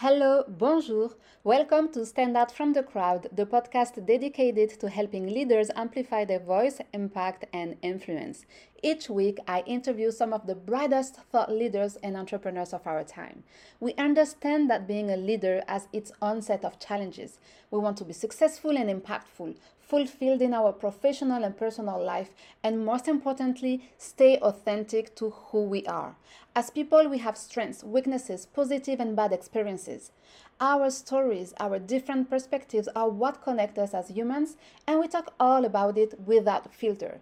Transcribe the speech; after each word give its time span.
Hello, 0.00 0.44
bonjour. 0.46 1.10
Welcome 1.42 1.90
to 1.90 2.06
Stand 2.06 2.36
Out 2.36 2.52
from 2.52 2.72
the 2.72 2.84
Crowd, 2.84 3.26
the 3.32 3.44
podcast 3.44 4.06
dedicated 4.06 4.78
to 4.78 4.88
helping 4.88 5.26
leaders 5.26 5.72
amplify 5.74 6.24
their 6.24 6.38
voice, 6.38 6.78
impact, 6.94 7.46
and 7.52 7.74
influence. 7.82 8.46
Each 8.80 9.10
week, 9.10 9.38
I 9.48 9.64
interview 9.66 10.12
some 10.12 10.32
of 10.32 10.46
the 10.46 10.54
brightest 10.54 11.16
thought 11.32 11.50
leaders 11.50 11.96
and 12.00 12.16
entrepreneurs 12.16 12.72
of 12.72 12.86
our 12.86 13.02
time. 13.02 13.42
We 13.80 13.94
understand 13.94 14.70
that 14.70 14.86
being 14.86 15.10
a 15.10 15.16
leader 15.16 15.64
has 15.66 15.88
its 15.92 16.12
own 16.22 16.42
set 16.42 16.64
of 16.64 16.78
challenges. 16.78 17.40
We 17.72 17.80
want 17.80 17.96
to 17.96 18.04
be 18.04 18.12
successful 18.12 18.78
and 18.78 18.88
impactful, 18.88 19.56
fulfilled 19.88 20.42
in 20.42 20.52
our 20.52 20.70
professional 20.70 21.42
and 21.42 21.56
personal 21.56 22.02
life, 22.02 22.30
and 22.62 22.84
most 22.84 23.08
importantly, 23.08 23.90
stay 23.96 24.36
authentic 24.38 25.14
to 25.14 25.30
who 25.30 25.62
we 25.64 25.86
are. 25.86 26.14
As 26.54 26.68
people, 26.68 27.08
we 27.08 27.18
have 27.18 27.38
strengths, 27.38 27.82
weaknesses, 27.82 28.44
positive 28.44 29.00
and 29.00 29.16
bad 29.16 29.32
experiences. 29.32 30.12
Our 30.60 30.90
stories, 30.90 31.54
our 31.58 31.78
different 31.78 32.28
perspectives 32.28 32.88
are 32.94 33.08
what 33.08 33.42
connect 33.42 33.78
us 33.78 33.94
as 33.94 34.08
humans, 34.08 34.56
and 34.86 35.00
we 35.00 35.08
talk 35.08 35.32
all 35.40 35.64
about 35.64 35.96
it 35.96 36.20
without 36.26 36.74
filter. 36.74 37.20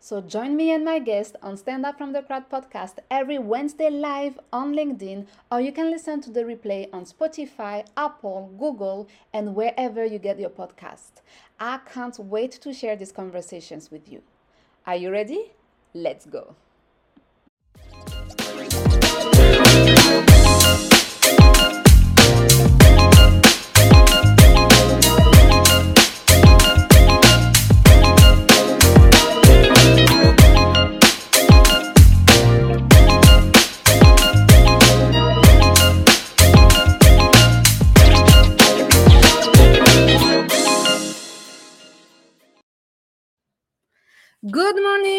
So 0.00 0.20
join 0.20 0.56
me 0.56 0.70
and 0.70 0.84
my 0.84 1.00
guest 1.00 1.34
on 1.42 1.56
Stand 1.56 1.84
Out 1.84 1.98
from 1.98 2.12
the 2.12 2.22
Crowd 2.22 2.48
podcast 2.48 2.98
every 3.10 3.36
Wednesday 3.36 3.90
live 3.90 4.38
on 4.52 4.72
LinkedIn, 4.72 5.26
or 5.50 5.60
you 5.60 5.72
can 5.72 5.90
listen 5.90 6.20
to 6.20 6.30
the 6.30 6.44
replay 6.44 6.88
on 6.92 7.04
Spotify, 7.04 7.84
Apple, 7.96 8.54
Google, 8.58 9.08
and 9.32 9.56
wherever 9.56 10.04
you 10.04 10.20
get 10.20 10.38
your 10.38 10.50
podcast. 10.50 11.20
I 11.58 11.80
can't 11.92 12.16
wait 12.20 12.52
to 12.52 12.72
share 12.72 12.94
these 12.94 13.10
conversations 13.10 13.90
with 13.90 14.10
you. 14.10 14.22
Are 14.86 14.96
you 14.96 15.10
ready? 15.10 15.50
Let's 15.92 16.26
go. 16.26 16.54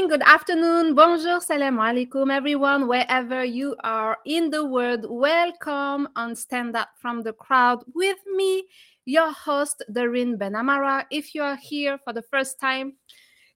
Good 0.09 0.23
afternoon, 0.23 0.95
bonjour, 0.95 1.39
salam 1.39 1.77
alaikum, 1.77 2.33
everyone, 2.33 2.87
wherever 2.87 3.43
you 3.43 3.75
are 3.83 4.17
in 4.25 4.49
the 4.49 4.65
world. 4.65 5.05
Welcome 5.07 6.07
on 6.15 6.35
Stand 6.35 6.75
Out 6.75 6.87
from 6.99 7.21
the 7.21 7.31
Crowd 7.31 7.83
with 7.93 8.17
me, 8.25 8.65
your 9.05 9.31
host, 9.31 9.83
Darine 9.93 10.35
Benamara. 10.35 11.05
If 11.11 11.35
you 11.35 11.43
are 11.43 11.57
here 11.57 11.99
for 12.03 12.11
the 12.11 12.23
first 12.23 12.59
time, 12.59 12.93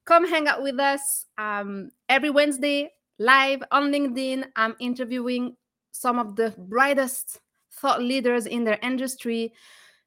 come 0.06 0.30
hang 0.30 0.48
out 0.48 0.62
with 0.62 0.80
us 0.80 1.26
um, 1.40 1.90
every 2.08 2.30
Wednesday 2.30 2.92
live 3.18 3.64
on 3.72 3.92
LinkedIn. 3.92 4.46
I'm 4.56 4.76
interviewing 4.80 5.58
some 5.92 6.20
of 6.20 6.36
the 6.36 6.54
brightest 6.56 7.40
thought 7.72 8.00
leaders 8.00 8.46
in 8.46 8.64
their 8.64 8.78
industry. 8.84 9.54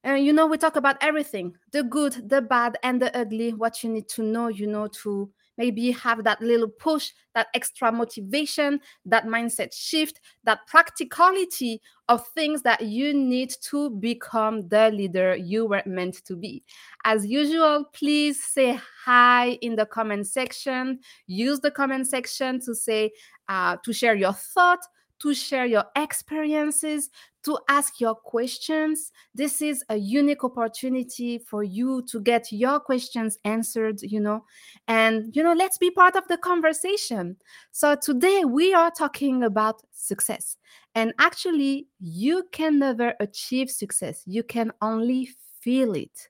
And 0.05 0.25
you 0.25 0.33
know, 0.33 0.47
we 0.47 0.59
talk 0.59 0.77
about 0.77 0.97
everything 1.01 1.57
the 1.73 1.83
good, 1.83 2.29
the 2.29 2.41
bad, 2.41 2.79
and 2.85 3.03
the 3.03 3.11
ugly, 3.19 3.53
what 3.53 3.83
you 3.83 3.91
need 3.91 4.09
to 4.11 4.23
know, 4.23 4.47
you 4.47 4.69
know, 4.69 4.87
to 5.03 5.29
maybe 5.57 5.91
have 5.93 6.25
that 6.25 6.41
little 6.41 6.69
push, 6.69 7.13
that 7.35 7.49
extra 7.55 7.91
motivation, 7.93 8.81
that 9.05 9.27
mindset 9.27 9.73
shift, 9.73 10.21
that 10.45 10.67
practicality 10.67 11.81
of 12.09 12.27
things 12.29 12.63
that 12.63 12.83
you 12.83 13.13
need 13.13 13.53
to 13.61 13.91
become 13.91 14.69
the 14.69 14.91
leader 14.91 15.37
you 15.37 15.67
were 15.67 15.83
meant 15.87 16.25
to 16.25 16.37
be. 16.37 16.63
As 17.05 17.27
usual, 17.27 17.85
please 17.93 18.43
say 18.43 18.79
hi 19.05 19.59
in 19.61 19.77
the 19.77 19.87
comment 19.87 20.27
section. 20.27 21.01
Use 21.27 21.61
the 21.61 21.71
comment 21.71 22.07
section 22.07 22.61
to 22.61 22.75
say, 22.75 23.13
uh, 23.49 23.77
to 23.85 23.93
share 23.93 24.15
your 24.15 24.33
thought, 24.33 24.81
to 25.21 25.35
share 25.35 25.67
your 25.67 25.85
experiences, 25.97 27.11
to 27.45 27.59
ask 27.69 28.01
your 28.01 28.15
questions. 28.15 29.13
This 29.35 29.63
is 29.63 29.85
a 29.89 29.97
unique 29.97 30.45
opportunity 30.45 31.39
for 31.39 31.63
you 31.63 32.03
to 32.11 32.21
get 32.21 32.51
your 32.53 32.81
questions 32.81 33.39
answered, 33.45 34.03
you 34.03 34.21
know, 34.21 34.45
and, 34.89 35.35
you 35.35 35.43
know, 35.43 35.53
let's 35.53 35.79
be 35.79 35.91
part 35.91 36.17
of 36.17 36.27
the 36.29 36.37
conversation. 36.37 37.37
So 37.71 37.95
today 37.95 38.45
we 38.45 38.75
are 38.75 38.91
talking 38.91 39.45
about 39.45 39.83
success. 39.93 40.57
And 40.95 41.13
actually, 41.19 41.89
you 42.01 42.45
can 42.53 42.79
never 42.79 43.15
achieve 43.21 43.71
success, 43.71 44.23
you 44.27 44.43
can 44.43 44.73
only 44.81 45.31
feel 45.61 45.95
it. 45.95 46.29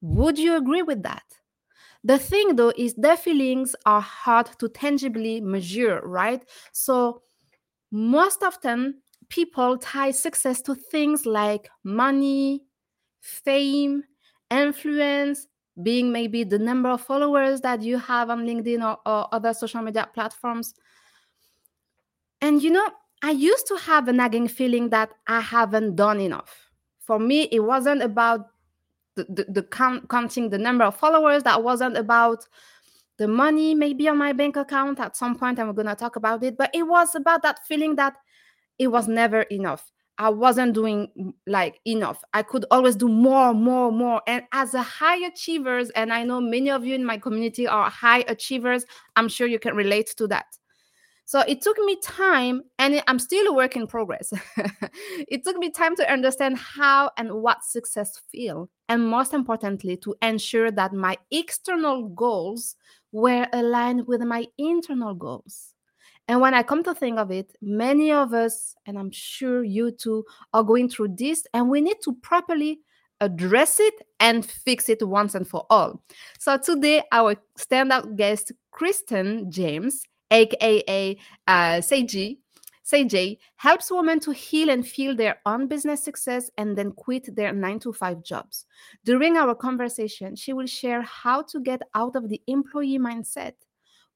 Would 0.00 0.38
you 0.38 0.56
agree 0.56 0.82
with 0.82 1.02
that? 1.02 1.24
The 2.04 2.18
thing 2.18 2.56
though 2.56 2.72
is 2.76 2.94
the 2.94 3.16
feelings 3.16 3.74
are 3.86 4.00
hard 4.00 4.46
to 4.58 4.68
tangibly 4.68 5.40
measure, 5.40 6.00
right? 6.04 6.44
So 6.72 7.22
most 7.90 8.42
often 8.42 9.02
people 9.28 9.78
tie 9.78 10.10
success 10.10 10.60
to 10.62 10.74
things 10.74 11.26
like 11.26 11.68
money, 11.82 12.62
fame, 13.20 14.04
influence, 14.50 15.46
being 15.82 16.12
maybe 16.12 16.44
the 16.44 16.58
number 16.58 16.88
of 16.88 17.00
followers 17.00 17.60
that 17.62 17.82
you 17.82 17.98
have 17.98 18.30
on 18.30 18.46
LinkedIn 18.46 18.84
or, 18.84 18.98
or, 19.06 19.28
other 19.34 19.52
social 19.52 19.82
media 19.82 20.08
platforms. 20.14 20.74
And 22.40 22.62
you 22.62 22.70
know, 22.70 22.88
I 23.22 23.30
used 23.30 23.66
to 23.68 23.76
have 23.76 24.06
a 24.06 24.12
nagging 24.12 24.48
feeling 24.48 24.90
that 24.90 25.10
I 25.26 25.40
haven't 25.40 25.96
done 25.96 26.20
enough. 26.20 26.70
For 27.00 27.18
me, 27.18 27.48
it 27.50 27.60
wasn't 27.60 28.02
about 28.02 28.48
the, 29.16 29.24
the, 29.24 29.46
the 29.48 29.62
count, 29.62 30.08
counting 30.08 30.50
the 30.50 30.58
number 30.58 30.84
of 30.84 30.96
followers, 30.96 31.42
that 31.44 31.62
wasn't 31.62 31.96
about 31.96 32.46
the 33.18 33.28
money 33.28 33.74
maybe 33.74 34.08
on 34.08 34.18
my 34.18 34.32
bank 34.32 34.56
account 34.56 35.00
at 35.00 35.16
some 35.16 35.36
point, 35.36 35.58
and 35.58 35.68
we're 35.68 35.74
going 35.74 35.86
to 35.86 35.94
talk 35.94 36.16
about 36.16 36.42
it, 36.42 36.56
but 36.56 36.70
it 36.74 36.82
was 36.82 37.14
about 37.14 37.42
that 37.42 37.60
feeling 37.66 37.96
that 37.96 38.16
it 38.78 38.88
was 38.88 39.08
never 39.08 39.42
enough. 39.42 39.90
I 40.18 40.28
wasn't 40.30 40.74
doing 40.74 41.08
mm, 41.18 41.32
like 41.46 41.80
enough. 41.86 42.22
I 42.32 42.42
could 42.42 42.64
always 42.70 42.96
do 42.96 43.08
more, 43.08 43.52
more, 43.52 43.90
more. 43.90 44.22
And 44.26 44.44
as 44.52 44.74
a 44.74 44.82
high 44.82 45.24
achievers, 45.26 45.90
and 45.90 46.12
I 46.12 46.22
know 46.24 46.40
many 46.40 46.70
of 46.70 46.84
you 46.84 46.94
in 46.94 47.04
my 47.04 47.18
community 47.18 47.66
are 47.66 47.90
high 47.90 48.24
achievers, 48.28 48.84
I'm 49.16 49.28
sure 49.28 49.46
you 49.46 49.58
can 49.58 49.74
relate 49.74 50.14
to 50.16 50.28
that. 50.28 50.46
So 51.26 51.40
it 51.40 51.62
took 51.62 51.78
me 51.78 51.96
time, 52.02 52.62
and 52.78 53.02
I'm 53.08 53.18
still 53.18 53.46
a 53.46 53.52
work 53.54 53.76
in 53.76 53.86
progress. 53.86 54.30
it 55.26 55.42
took 55.42 55.56
me 55.56 55.70
time 55.70 55.96
to 55.96 56.12
understand 56.12 56.58
how 56.58 57.10
and 57.16 57.32
what 57.32 57.64
success 57.64 58.20
feel, 58.30 58.68
and 58.90 59.08
most 59.08 59.32
importantly, 59.32 59.96
to 59.98 60.14
ensure 60.20 60.70
that 60.70 60.92
my 60.92 61.16
external 61.30 62.08
goals 62.08 62.76
were 63.14 63.46
aligned 63.52 64.08
with 64.08 64.20
my 64.22 64.44
internal 64.58 65.14
goals. 65.14 65.72
And 66.26 66.40
when 66.40 66.52
I 66.52 66.64
come 66.64 66.82
to 66.82 66.94
think 66.94 67.16
of 67.18 67.30
it, 67.30 67.54
many 67.62 68.10
of 68.10 68.34
us, 68.34 68.74
and 68.86 68.98
I'm 68.98 69.12
sure 69.12 69.62
you 69.62 69.92
too, 69.92 70.24
are 70.52 70.64
going 70.64 70.88
through 70.88 71.14
this, 71.16 71.46
and 71.54 71.70
we 71.70 71.80
need 71.80 71.98
to 72.02 72.14
properly 72.14 72.80
address 73.20 73.78
it 73.78 73.94
and 74.18 74.44
fix 74.44 74.88
it 74.88 75.06
once 75.06 75.36
and 75.36 75.46
for 75.46 75.64
all. 75.70 76.02
So 76.40 76.58
today, 76.58 77.04
our 77.12 77.36
standout 77.56 78.16
guest, 78.16 78.50
Christen 78.72 79.48
James, 79.48 80.02
aka 80.32 81.16
uh, 81.46 81.52
CJ, 81.52 82.38
CJ, 82.84 83.38
helps 83.56 83.90
women 83.90 84.20
to 84.20 84.32
heal 84.32 84.70
and 84.70 84.86
feel 84.86 85.16
their 85.16 85.38
own 85.46 85.68
business 85.68 86.02
success 86.02 86.50
and 86.58 86.76
then 86.76 86.92
quit 86.92 87.34
their 87.34 87.52
nine 87.52 87.78
to 87.80 87.92
five 87.92 88.22
jobs. 88.22 88.66
During 89.04 89.36
our 89.36 89.54
conversation, 89.54 90.36
she 90.36 90.52
will 90.52 90.66
share 90.66 91.02
how 91.02 91.42
to 91.42 91.60
get 91.60 91.82
out 91.94 92.14
of 92.14 92.28
the 92.28 92.42
employee 92.46 92.98
mindset 92.98 93.54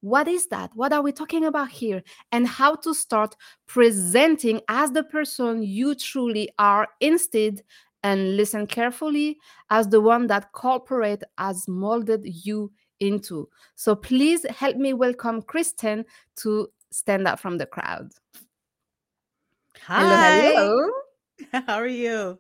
what 0.00 0.28
is 0.28 0.46
that? 0.48 0.70
What 0.74 0.92
are 0.92 1.02
we 1.02 1.12
talking 1.12 1.44
about 1.44 1.70
here? 1.70 2.02
And 2.30 2.46
how 2.46 2.76
to 2.76 2.94
start 2.94 3.34
presenting 3.66 4.60
as 4.68 4.92
the 4.92 5.02
person 5.02 5.62
you 5.62 5.94
truly 5.94 6.50
are 6.58 6.88
instead 7.00 7.62
and 8.04 8.36
listen 8.36 8.66
carefully 8.66 9.38
as 9.70 9.88
the 9.88 10.00
one 10.00 10.28
that 10.28 10.52
corporate 10.52 11.24
has 11.36 11.66
molded 11.66 12.22
you 12.24 12.70
into. 13.00 13.48
So 13.74 13.96
please 13.96 14.46
help 14.50 14.76
me 14.76 14.92
welcome 14.92 15.42
Christen 15.42 16.04
to 16.36 16.68
stand 16.90 17.26
up 17.26 17.40
from 17.40 17.58
the 17.58 17.66
crowd. 17.66 18.12
Hi. 19.86 20.02
Hello, 20.02 20.16
hello. 20.16 20.90
How 21.66 21.76
are 21.78 21.86
you? 21.86 22.38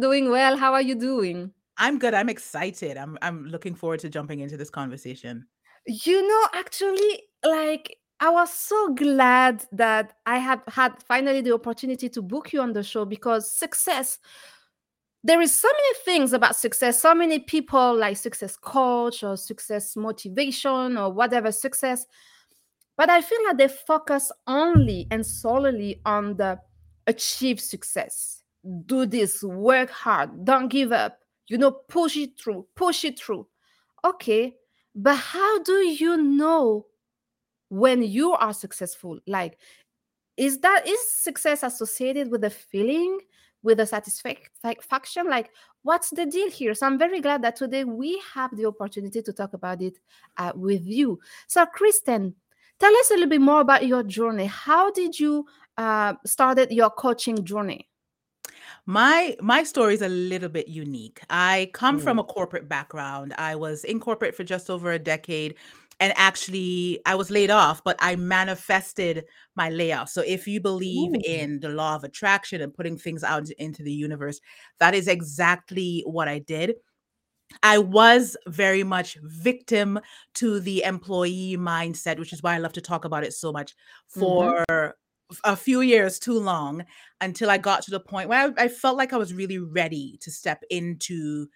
Doing 0.00 0.30
well. 0.30 0.56
How 0.56 0.72
are 0.72 0.82
you 0.82 0.94
doing? 0.94 1.52
I'm 1.76 1.98
good. 1.98 2.14
I'm 2.14 2.28
excited. 2.28 2.96
I'm 2.96 3.16
I'm 3.22 3.44
looking 3.46 3.74
forward 3.74 4.00
to 4.00 4.08
jumping 4.08 4.40
into 4.40 4.56
this 4.56 4.70
conversation. 4.70 5.46
You 5.86 6.26
know, 6.26 6.48
actually, 6.52 7.22
like 7.44 7.96
I 8.20 8.30
was 8.30 8.52
so 8.52 8.94
glad 8.94 9.64
that 9.72 10.14
I 10.26 10.38
have 10.38 10.62
had 10.68 11.02
finally 11.04 11.40
the 11.40 11.54
opportunity 11.54 12.08
to 12.10 12.22
book 12.22 12.52
you 12.52 12.60
on 12.60 12.72
the 12.72 12.82
show 12.82 13.04
because 13.04 13.50
success, 13.50 14.18
there 15.24 15.40
is 15.40 15.58
so 15.58 15.68
many 15.68 15.94
things 16.04 16.32
about 16.32 16.56
success. 16.56 17.00
So 17.00 17.14
many 17.14 17.38
people 17.38 17.96
like 17.96 18.16
success 18.16 18.56
coach 18.56 19.22
or 19.22 19.36
success 19.36 19.96
motivation 19.96 20.96
or 20.96 21.12
whatever 21.12 21.52
success. 21.52 22.06
But 22.96 23.10
I 23.10 23.22
feel 23.22 23.38
like 23.46 23.58
they 23.58 23.68
focus 23.68 24.32
only 24.46 25.06
and 25.10 25.24
solely 25.24 26.00
on 26.04 26.36
the 26.36 26.58
achieve 27.08 27.58
success. 27.58 28.42
do 28.86 29.06
this, 29.06 29.42
work 29.42 29.90
hard, 29.90 30.44
don't 30.44 30.68
give 30.68 30.92
up, 30.92 31.20
you 31.48 31.56
know, 31.56 31.70
push 31.70 32.16
it 32.16 32.38
through, 32.38 32.66
push 32.74 33.04
it 33.04 33.18
through. 33.18 33.46
Okay, 34.04 34.54
but 34.94 35.16
how 35.16 35.62
do 35.62 35.72
you 35.72 36.16
know 36.16 36.86
when 37.70 38.02
you 38.02 38.32
are 38.32 38.52
successful? 38.52 39.18
Like, 39.26 39.58
is 40.36 40.58
that 40.60 40.86
is 40.86 41.10
success 41.10 41.62
associated 41.62 42.30
with 42.30 42.44
a 42.44 42.50
feeling, 42.50 43.20
with 43.62 43.80
a 43.80 43.86
satisfaction? 43.86 45.30
Like, 45.30 45.50
what's 45.82 46.10
the 46.10 46.26
deal 46.26 46.50
here? 46.50 46.74
So 46.74 46.86
I'm 46.86 46.98
very 46.98 47.20
glad 47.20 47.42
that 47.42 47.56
today 47.56 47.84
we 47.84 48.20
have 48.34 48.56
the 48.56 48.66
opportunity 48.66 49.22
to 49.22 49.32
talk 49.32 49.52
about 49.54 49.80
it 49.82 49.98
uh, 50.36 50.52
with 50.54 50.84
you. 50.84 51.18
So, 51.46 51.64
Christen, 51.66 52.34
tell 52.78 52.94
us 52.96 53.10
a 53.10 53.14
little 53.14 53.28
bit 53.28 53.40
more 53.40 53.60
about 53.60 53.86
your 53.86 54.02
journey. 54.02 54.46
How 54.46 54.90
did 54.90 55.18
you 55.18 55.46
uh, 55.78 56.14
started 56.26 56.70
your 56.72 56.90
coaching 56.90 57.44
journey? 57.44 57.88
My 58.86 59.36
my 59.40 59.62
story 59.64 59.94
is 59.94 60.02
a 60.02 60.08
little 60.08 60.48
bit 60.48 60.68
unique. 60.68 61.20
I 61.30 61.70
come 61.74 61.98
from 61.98 62.16
Mm. 62.16 62.20
a 62.20 62.24
corporate 62.24 62.68
background. 62.68 63.34
I 63.38 63.54
was 63.56 63.84
in 63.84 64.00
corporate 64.00 64.34
for 64.34 64.44
just 64.44 64.70
over 64.70 64.92
a 64.92 64.98
decade 64.98 65.56
and 66.00 66.12
actually 66.16 67.00
I 67.06 67.14
was 67.16 67.30
laid 67.30 67.50
off, 67.50 67.82
but 67.84 67.96
I 68.00 68.16
manifested 68.16 69.24
my 69.56 69.68
layoff. 69.70 70.08
So 70.10 70.22
if 70.22 70.46
you 70.46 70.60
believe 70.60 71.14
Ooh. 71.14 71.20
in 71.24 71.60
the 71.60 71.68
law 71.70 71.96
of 71.96 72.04
attraction 72.04 72.60
and 72.62 72.72
putting 72.72 72.96
things 72.96 73.24
out 73.24 73.50
into 73.58 73.82
the 73.82 73.92
universe, 73.92 74.40
that 74.78 74.94
is 74.94 75.08
exactly 75.08 76.02
what 76.06 76.28
I 76.28 76.38
did. 76.38 76.76
I 77.62 77.78
was 77.78 78.36
very 78.46 78.84
much 78.84 79.18
victim 79.22 79.98
to 80.34 80.60
the 80.60 80.84
employee 80.84 81.56
mindset, 81.58 82.18
which 82.18 82.32
is 82.32 82.42
why 82.42 82.54
I 82.54 82.58
love 82.58 82.74
to 82.74 82.80
talk 82.80 83.04
about 83.04 83.24
it 83.24 83.32
so 83.34 83.52
much 83.52 83.74
Mhm. 84.16 84.20
for 84.20 84.64
f- 84.70 84.92
a 85.44 85.56
few 85.56 85.80
years 85.80 86.18
too 86.18 86.38
long 86.38 86.84
until 87.20 87.50
I 87.50 87.58
got 87.58 87.82
to 87.82 87.90
the 87.90 88.00
point 88.00 88.28
where 88.28 88.54
I, 88.58 88.64
I 88.64 88.68
felt 88.68 88.96
like 88.96 89.12
I 89.12 89.18
was 89.18 89.34
really 89.34 89.58
ready 89.58 90.18
to 90.22 90.30
step 90.30 90.62
into 90.70 91.48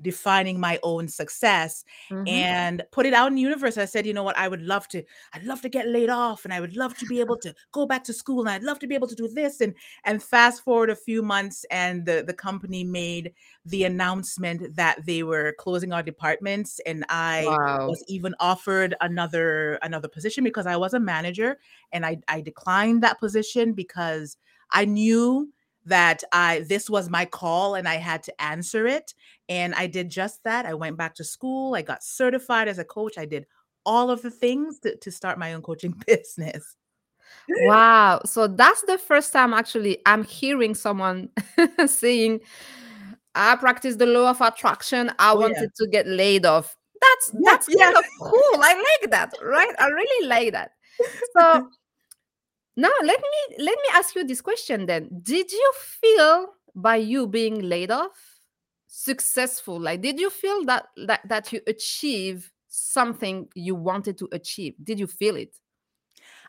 defining 0.00 0.60
my 0.60 0.78
own 0.82 1.08
success 1.08 1.84
Mhm. 2.10 2.46
and 2.48 2.82
put 2.90 3.06
it 3.06 3.14
out 3.14 3.28
in 3.28 3.36
the 3.36 3.40
universe. 3.40 3.78
I 3.78 3.84
said, 3.84 4.04
you 4.04 4.12
know 4.12 4.24
what, 4.24 4.36
I 4.36 4.48
would 4.48 4.62
love 4.62 4.88
to, 4.88 5.02
I'd 5.32 5.44
love 5.44 5.60
to 5.62 5.68
get 5.68 5.86
laid 5.86 6.10
off 6.10 6.44
and 6.44 6.52
I 6.52 6.60
would 6.60 6.76
love 6.76 6.96
to 6.98 7.06
be 7.06 7.20
able 7.20 7.36
to 7.38 7.54
go 7.72 7.86
back 7.86 8.02
to 8.04 8.12
school 8.12 8.40
and 8.40 8.48
I'd 8.50 8.62
love 8.64 8.78
to 8.80 8.86
be 8.86 8.94
able 8.94 9.06
to 9.08 9.14
do 9.14 9.28
this. 9.28 9.60
And 9.60 9.74
and 10.04 10.22
fast 10.22 10.64
forward 10.64 10.90
a 10.90 10.96
few 10.96 11.22
months 11.22 11.64
and 11.70 12.04
the, 12.04 12.24
the 12.26 12.34
company 12.34 12.84
made 12.84 13.32
the 13.64 13.84
announcement 13.84 14.74
that 14.76 15.06
they 15.06 15.22
were 15.22 15.54
closing 15.58 15.92
our 15.92 16.02
departments 16.02 16.80
and 16.86 17.04
I 17.08 17.58
Wow. 17.58 17.86
was 17.86 18.02
even 18.08 18.34
offered 18.40 18.94
another 19.00 19.74
another 19.82 20.08
position 20.08 20.42
because 20.44 20.66
I 20.66 20.76
was 20.76 20.94
a 20.94 21.00
manager 21.00 21.58
and 21.92 22.04
I, 22.04 22.18
I 22.28 22.40
declined 22.40 23.02
that 23.02 23.20
position 23.20 23.72
because 23.72 24.36
I 24.70 24.84
knew 24.84 25.52
that 25.86 26.22
I 26.32 26.60
this 26.68 26.90
was 26.90 27.08
my 27.08 27.24
call 27.24 27.74
and 27.74 27.88
I 27.88 27.94
had 27.96 28.22
to 28.24 28.42
answer 28.42 28.86
it 28.86 29.14
and 29.48 29.74
I 29.74 29.86
did 29.86 30.10
just 30.10 30.42
that. 30.44 30.66
I 30.66 30.74
went 30.74 30.96
back 30.96 31.14
to 31.16 31.24
school. 31.24 31.74
I 31.74 31.82
got 31.82 32.02
certified 32.02 32.68
as 32.68 32.78
a 32.78 32.84
coach. 32.84 33.16
I 33.18 33.24
did 33.24 33.46
all 33.84 34.10
of 34.10 34.20
the 34.22 34.30
things 34.30 34.80
to, 34.80 34.96
to 34.96 35.10
start 35.12 35.38
my 35.38 35.54
own 35.54 35.62
coaching 35.62 35.94
business. 36.06 36.76
Wow. 37.60 38.20
So 38.24 38.46
that's 38.48 38.82
the 38.82 38.98
first 38.98 39.32
time 39.32 39.54
actually 39.54 39.98
I'm 40.06 40.24
hearing 40.24 40.74
someone 40.74 41.28
saying, 41.86 42.40
I 43.34 43.56
practice 43.56 43.96
the 43.96 44.06
law 44.06 44.30
of 44.30 44.40
attraction. 44.40 45.10
I 45.18 45.32
Oh 45.32 45.40
yeah. 45.40 45.46
wanted 45.48 45.70
to 45.76 45.86
get 45.88 46.06
laid 46.06 46.46
off. 46.46 46.76
That's 47.00 47.30
Yeah. 47.34 47.40
that's 47.52 47.66
Yeah. 47.68 47.84
kind 47.84 47.96
of 47.98 48.04
cool. 48.20 48.60
I 48.60 48.74
like 49.00 49.10
that, 49.10 49.32
right? 49.42 49.74
I 49.78 49.88
really 49.88 50.28
like 50.28 50.52
that. 50.52 50.72
So 51.36 51.68
now 52.76 52.90
let 53.02 53.20
me 53.20 53.56
let 53.64 53.78
me 53.78 53.88
ask 53.94 54.14
you 54.14 54.24
this 54.24 54.40
question 54.40 54.86
then. 54.86 55.08
Did 55.22 55.50
you 55.52 55.72
feel 55.76 56.48
by 56.74 56.96
you 56.96 57.26
being 57.26 57.60
laid 57.62 57.90
off 57.90 58.40
successful? 58.86 59.80
Like 59.80 60.02
did 60.02 60.20
you 60.20 60.30
feel 60.30 60.64
that 60.66 60.86
that, 61.06 61.20
that 61.28 61.52
you 61.52 61.60
achieve 61.66 62.52
something 62.68 63.48
you 63.54 63.74
wanted 63.74 64.18
to 64.18 64.28
achieve? 64.32 64.74
Did 64.82 64.98
you 65.00 65.06
feel 65.06 65.36
it? 65.36 65.56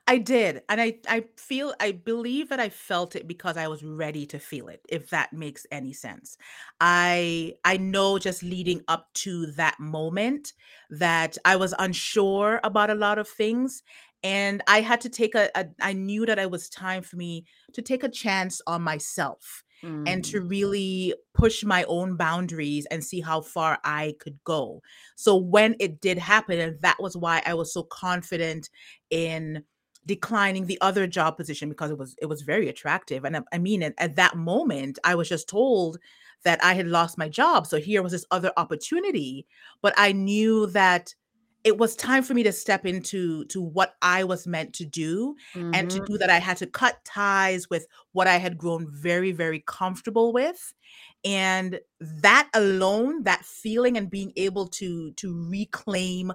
I 0.09 0.19
did. 0.19 0.61
And 0.69 0.79
I 0.79 0.99
I 1.09 1.25
feel 1.35 1.73
I 1.81 1.91
believe 1.91 2.47
that 2.49 2.61
I 2.61 2.69
felt 2.69 3.15
it 3.15 3.27
because 3.27 3.57
I 3.57 3.67
was 3.67 3.83
ready 3.83 4.25
to 4.27 4.39
feel 4.39 4.69
it, 4.69 4.81
if 4.87 5.09
that 5.09 5.33
makes 5.33 5.65
any 5.69 5.91
sense. 5.91 6.37
I 6.79 7.55
I 7.65 7.75
know 7.77 8.17
just 8.17 8.41
leading 8.41 8.83
up 8.87 9.09
to 9.15 9.47
that 9.53 9.77
moment 9.79 10.53
that 10.89 11.37
I 11.43 11.57
was 11.57 11.73
unsure 11.77 12.61
about 12.63 12.89
a 12.89 12.95
lot 12.95 13.19
of 13.19 13.27
things 13.27 13.83
and 14.23 14.61
I 14.67 14.81
had 14.81 15.01
to 15.01 15.09
take 15.09 15.35
a, 15.35 15.49
a 15.55 15.67
I 15.81 15.93
knew 15.93 16.25
that 16.25 16.39
it 16.39 16.51
was 16.51 16.69
time 16.69 17.03
for 17.03 17.15
me 17.17 17.45
to 17.73 17.81
take 17.81 18.03
a 18.03 18.09
chance 18.09 18.61
on 18.67 18.81
myself 18.81 19.63
and 20.05 20.23
Mm. 20.23 20.31
to 20.31 20.41
really 20.41 21.13
push 21.33 21.63
my 21.63 21.83
own 21.83 22.15
boundaries 22.17 22.87
and 22.89 23.03
see 23.03 23.21
how 23.21 23.41
far 23.41 23.77
I 23.83 24.15
could 24.19 24.39
go. 24.43 24.81
So 25.15 25.35
when 25.35 25.75
it 25.79 26.01
did 26.01 26.17
happen 26.17 26.59
and 26.59 26.81
that 26.81 26.97
was 26.99 27.15
why 27.15 27.43
I 27.45 27.53
was 27.53 27.71
so 27.73 27.83
confident 27.83 28.69
in 29.11 29.63
declining 30.05 30.65
the 30.65 30.79
other 30.81 31.05
job 31.05 31.35
position 31.37 31.67
because 31.69 31.91
it 31.91 31.97
was 31.97 32.15
it 32.21 32.27
was 32.27 32.41
very 32.41 32.69
attractive 32.69 33.25
and 33.25 33.35
I, 33.37 33.41
I 33.51 33.57
mean 33.57 33.83
at, 33.83 33.93
at 33.97 34.15
that 34.15 34.37
moment 34.37 34.97
I 35.03 35.15
was 35.15 35.27
just 35.27 35.49
told 35.49 35.97
that 36.43 36.63
I 36.63 36.73
had 36.75 36.87
lost 36.87 37.17
my 37.17 37.27
job 37.27 37.67
so 37.67 37.77
here 37.77 38.01
was 38.01 38.13
this 38.13 38.25
other 38.31 38.51
opportunity 38.55 39.45
but 39.81 39.93
I 39.97 40.13
knew 40.13 40.67
that 40.67 41.13
it 41.67 41.77
was 41.77 41.95
time 41.97 42.23
for 42.23 42.33
me 42.33 42.43
to 42.43 42.53
step 42.53 42.85
into 42.85 43.45
to 43.45 43.61
what 43.61 43.95
I 44.01 44.23
was 44.23 44.47
meant 44.47 44.73
to 44.75 44.85
do 44.85 45.35
and 45.73 45.89
to 45.89 45.99
Mhm. 45.99 46.07
do 46.07 46.17
that 46.19 46.29
I 46.29 46.39
had 46.39 46.57
to 46.57 46.67
cut 46.67 47.03
ties 47.05 47.69
with 47.69 47.87
what 48.13 48.27
I 48.27 48.37
had 48.37 48.57
grown 48.57 48.87
very 48.89 49.33
very 49.33 49.63
comfortable 49.67 50.33
with 50.33 50.73
and 51.25 51.79
that 51.99 52.49
alone 52.53 53.23
that 53.23 53.43
feeling 53.45 53.97
and 53.97 54.09
being 54.09 54.31
able 54.37 54.67
to 54.69 55.11
to 55.13 55.47
reclaim 55.49 56.31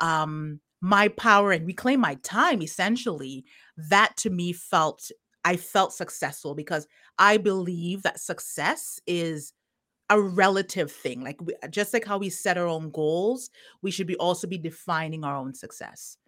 um 0.00 0.60
my 0.80 1.08
power 1.08 1.52
and 1.52 1.66
reclaim 1.66 2.00
my 2.00 2.14
time 2.16 2.62
essentially 2.62 3.44
that 3.76 4.16
to 4.16 4.30
me 4.30 4.52
felt 4.52 5.10
i 5.44 5.56
felt 5.56 5.92
successful 5.92 6.54
because 6.54 6.86
i 7.18 7.36
believe 7.36 8.02
that 8.02 8.20
success 8.20 9.00
is 9.06 9.52
a 10.10 10.20
relative 10.20 10.90
thing 10.92 11.22
like 11.22 11.40
we, 11.42 11.54
just 11.70 11.92
like 11.92 12.04
how 12.04 12.18
we 12.18 12.30
set 12.30 12.56
our 12.58 12.66
own 12.66 12.90
goals 12.90 13.50
we 13.82 13.90
should 13.90 14.06
be 14.06 14.16
also 14.16 14.46
be 14.46 14.58
defining 14.58 15.24
our 15.24 15.36
own 15.36 15.52
success 15.54 16.18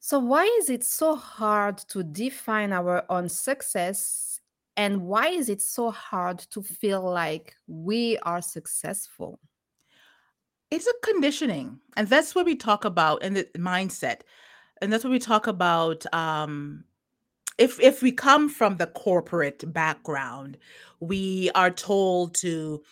So, 0.00 0.18
why 0.18 0.44
is 0.60 0.68
it 0.68 0.84
so 0.84 1.16
hard 1.16 1.78
to 1.88 2.02
define 2.02 2.72
our 2.72 3.04
own 3.10 3.28
success? 3.28 4.40
And 4.76 5.02
why 5.06 5.28
is 5.28 5.48
it 5.48 5.62
so 5.62 5.90
hard 5.90 6.38
to 6.50 6.62
feel 6.62 7.02
like 7.02 7.54
we 7.66 8.18
are 8.18 8.42
successful? 8.42 9.40
it's 10.70 10.86
a 10.86 10.92
conditioning 11.02 11.78
and 11.96 12.08
that's 12.08 12.34
what 12.34 12.46
we 12.46 12.56
talk 12.56 12.84
about 12.84 13.22
in 13.22 13.34
the 13.34 13.44
mindset 13.56 14.20
and 14.80 14.92
that's 14.92 15.04
what 15.04 15.10
we 15.10 15.18
talk 15.18 15.46
about 15.46 16.04
um 16.14 16.84
if 17.58 17.80
if 17.80 18.02
we 18.02 18.12
come 18.12 18.48
from 18.48 18.76
the 18.76 18.86
corporate 18.88 19.72
background 19.72 20.58
we 21.00 21.50
are 21.54 21.70
told 21.70 22.34
to 22.34 22.82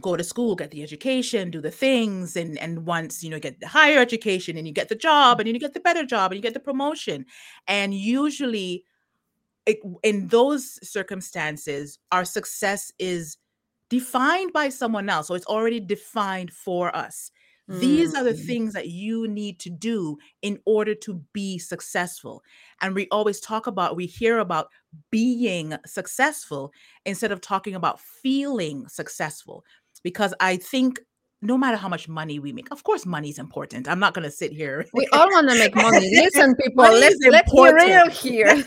go 0.00 0.16
to 0.16 0.24
school, 0.24 0.54
get 0.54 0.70
the 0.70 0.82
education, 0.82 1.50
do 1.50 1.60
the 1.60 1.70
things, 1.70 2.36
and 2.36 2.58
and 2.58 2.86
once 2.86 3.22
you 3.24 3.30
know 3.30 3.38
get 3.40 3.60
the 3.60 3.66
higher 3.66 3.98
education, 3.98 4.56
and 4.56 4.66
you 4.66 4.72
get 4.72 4.88
the 4.88 4.94
job, 4.94 5.40
and 5.40 5.48
you 5.48 5.58
get 5.58 5.74
the 5.74 5.80
better 5.80 6.04
job, 6.04 6.30
and 6.30 6.36
you 6.38 6.42
get 6.42 6.54
the 6.54 6.60
promotion, 6.60 7.24
and 7.66 7.94
usually 7.94 8.84
it, 9.66 9.78
in 10.02 10.28
those 10.28 10.78
circumstances, 10.88 11.98
our 12.12 12.24
success 12.24 12.92
is 12.98 13.38
defined 13.90 14.52
by 14.52 14.68
someone 14.68 15.08
else, 15.08 15.28
so 15.28 15.34
it's 15.34 15.46
already 15.46 15.80
defined 15.80 16.52
for 16.52 16.94
us. 16.94 17.30
These 17.68 18.14
are 18.14 18.24
the 18.24 18.32
Mm. 18.32 18.46
things 18.46 18.72
that 18.72 18.88
you 18.88 19.28
need 19.28 19.60
to 19.60 19.70
do 19.70 20.16
in 20.40 20.58
order 20.64 20.94
to 20.94 21.22
be 21.34 21.58
successful. 21.58 22.42
And 22.80 22.94
we 22.94 23.08
always 23.10 23.40
talk 23.40 23.66
about, 23.66 23.94
we 23.94 24.06
hear 24.06 24.38
about 24.38 24.68
being 25.10 25.76
successful 25.84 26.72
instead 27.04 27.30
of 27.30 27.42
talking 27.42 27.74
about 27.74 28.00
feeling 28.00 28.88
successful. 28.88 29.64
Because 30.02 30.32
I 30.40 30.56
think 30.56 31.00
no 31.42 31.58
matter 31.58 31.76
how 31.76 31.88
much 31.88 32.08
money 32.08 32.38
we 32.38 32.52
make, 32.52 32.70
of 32.72 32.82
course, 32.84 33.04
money 33.04 33.28
is 33.28 33.38
important. 33.38 33.86
I'm 33.86 34.00
not 34.00 34.14
going 34.14 34.24
to 34.24 34.30
sit 34.30 34.50
here. 34.50 34.86
We 34.94 35.06
all 35.12 35.28
want 35.30 35.48
to 35.50 35.58
make 35.58 35.74
money. 35.74 36.10
Listen, 36.12 36.54
people, 36.56 36.84
money 36.84 37.00
let's 37.00 37.16
let's 37.30 37.52
be 37.52 37.72
real 37.72 38.08
here. 38.10 38.64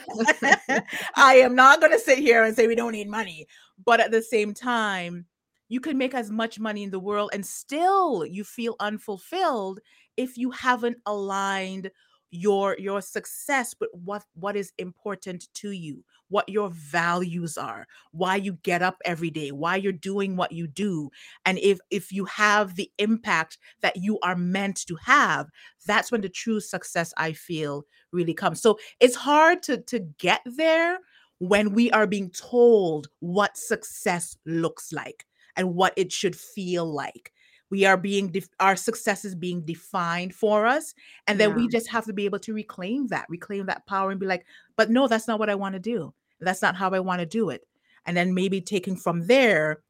I 1.15 1.35
am 1.37 1.55
not 1.55 1.79
going 1.79 1.91
to 1.91 1.99
sit 1.99 2.19
here 2.19 2.43
and 2.43 2.55
say 2.55 2.67
we 2.67 2.75
don't 2.75 2.93
need 2.93 3.09
money. 3.09 3.47
But 3.83 3.99
at 3.99 4.11
the 4.11 4.21
same 4.21 4.53
time, 4.53 5.25
you 5.71 5.79
can 5.79 5.97
make 5.97 6.13
as 6.13 6.29
much 6.29 6.59
money 6.59 6.83
in 6.83 6.91
the 6.91 6.99
world 6.99 7.29
and 7.31 7.45
still 7.45 8.25
you 8.25 8.43
feel 8.43 8.75
unfulfilled 8.81 9.79
if 10.17 10.37
you 10.37 10.51
haven't 10.51 10.97
aligned 11.05 11.89
your 12.29 12.75
your 12.77 13.01
success 13.01 13.73
with 13.79 13.89
what 13.93 14.23
what 14.33 14.57
is 14.57 14.73
important 14.77 15.47
to 15.53 15.71
you 15.71 16.03
what 16.27 16.47
your 16.49 16.69
values 16.71 17.57
are 17.57 17.87
why 18.11 18.35
you 18.35 18.53
get 18.63 18.81
up 18.81 18.97
every 19.05 19.29
day 19.29 19.51
why 19.51 19.77
you're 19.77 19.93
doing 19.93 20.35
what 20.35 20.51
you 20.51 20.67
do. 20.67 21.09
And 21.45 21.57
if 21.59 21.79
if 21.89 22.11
you 22.11 22.25
have 22.25 22.75
the 22.75 22.91
impact 22.97 23.57
that 23.81 23.95
you 23.95 24.19
are 24.19 24.35
meant 24.35 24.85
to 24.87 24.97
have 25.05 25.47
that's 25.85 26.11
when 26.11 26.21
the 26.21 26.29
true 26.29 26.59
success 26.59 27.13
i 27.17 27.31
feel 27.31 27.85
really 28.11 28.33
comes. 28.33 28.61
So 28.61 28.77
it's 28.99 29.15
hard 29.15 29.63
to 29.63 29.77
to 29.77 29.99
get 30.17 30.41
there 30.45 30.99
when 31.39 31.71
we 31.71 31.91
are 31.91 32.07
being 32.07 32.29
told 32.29 33.07
what 33.19 33.57
success 33.57 34.37
looks 34.45 34.91
like 34.91 35.25
and 35.55 35.75
what 35.75 35.93
it 35.97 36.11
should 36.11 36.35
feel 36.35 36.85
like. 36.85 37.33
We 37.69 37.85
are 37.85 37.95
being 37.97 38.31
def- 38.31 38.49
our 38.59 38.75
success 38.75 39.23
is 39.23 39.33
being 39.35 39.63
defined 39.63 40.35
for 40.35 40.65
us 40.67 40.93
and 41.27 41.39
then 41.39 41.53
Yeah. 41.53 41.55
we 41.55 41.69
just 41.69 41.87
have 41.89 42.05
to 42.05 42.13
be 42.13 42.25
able 42.25 42.39
to 42.39 42.53
reclaim 42.53 43.07
that 43.07 43.25
reclaim 43.29 43.65
that 43.67 43.85
power 43.87 44.11
and 44.11 44.19
be 44.19 44.25
like 44.25 44.45
but 44.75 44.89
no 44.89 45.07
that's 45.07 45.27
not 45.27 45.39
what 45.39 45.49
i 45.49 45.55
want 45.55 45.73
to 45.73 45.79
do. 45.79 46.13
That's 46.39 46.61
not 46.61 46.75
how 46.75 46.89
i 46.91 46.99
want 46.99 47.19
to 47.21 47.25
do 47.25 47.49
it. 47.49 47.65
And 48.05 48.17
then 48.17 48.33
maybe 48.33 48.59
taking 48.61 48.95
from 48.97 49.27
there 49.27 49.83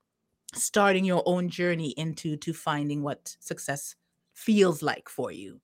starting 0.53 1.06
your 1.06 1.24
own 1.25 1.50
journey 1.50 1.91
into 1.91 2.38
to 2.38 2.53
finding 2.53 3.03
what 3.03 3.36
success 3.39 3.96
feels 4.34 4.82
like 4.82 5.10
for 5.10 5.32
you. 5.32 5.62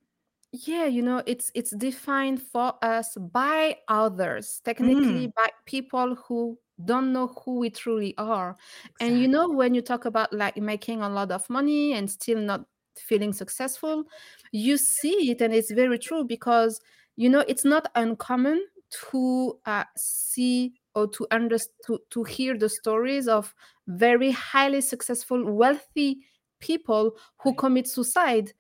Yeah 0.52 0.86
you 0.86 1.02
know 1.02 1.22
it's 1.26 1.52
it's 1.56 1.72
defined 1.76 2.42
for 2.42 2.74
us 2.84 3.16
by 3.16 3.78
others 3.90 4.62
technically 4.64 5.28
Mm, 5.28 5.34
by 5.36 5.50
people 5.66 6.16
who 6.16 6.58
don't 6.86 7.12
know 7.12 7.28
who 7.28 7.60
we 7.60 7.70
truly 7.70 8.14
are. 8.18 8.56
And 9.00 9.20
you 9.20 9.28
know 9.28 9.50
when 9.50 9.74
you 9.74 9.82
talk 9.82 10.06
about 10.06 10.32
like 10.32 10.58
making 10.58 11.02
a 11.02 11.10
lot 11.10 11.32
of 11.32 11.50
money 11.50 11.94
and 11.94 12.10
still 12.10 12.40
not 12.40 12.66
feeling 13.00 13.34
successful 13.34 14.04
you 14.52 14.78
see 14.78 15.32
it 15.32 15.42
and 15.42 15.54
it's 15.54 15.72
very 15.72 16.00
true 16.00 16.24
because 16.24 16.82
you 17.16 17.30
know 17.30 17.44
it's 17.48 17.66
not 17.66 17.90
uncommon 17.96 18.66
to 18.90 19.60
uh, 19.66 19.84
see 19.98 20.74
or 20.96 21.08
to 21.08 21.28
understand 21.32 21.76
to, 21.86 22.00
to 22.10 22.24
hear 22.24 22.58
the 22.58 22.70
stories 22.70 23.28
of 23.28 23.54
very 23.88 24.32
highly 24.32 24.82
successful 24.82 25.44
wealthy 25.52 26.20
people 26.60 27.16
who 27.40 27.54
commit 27.56 27.88
suicide 27.88 28.52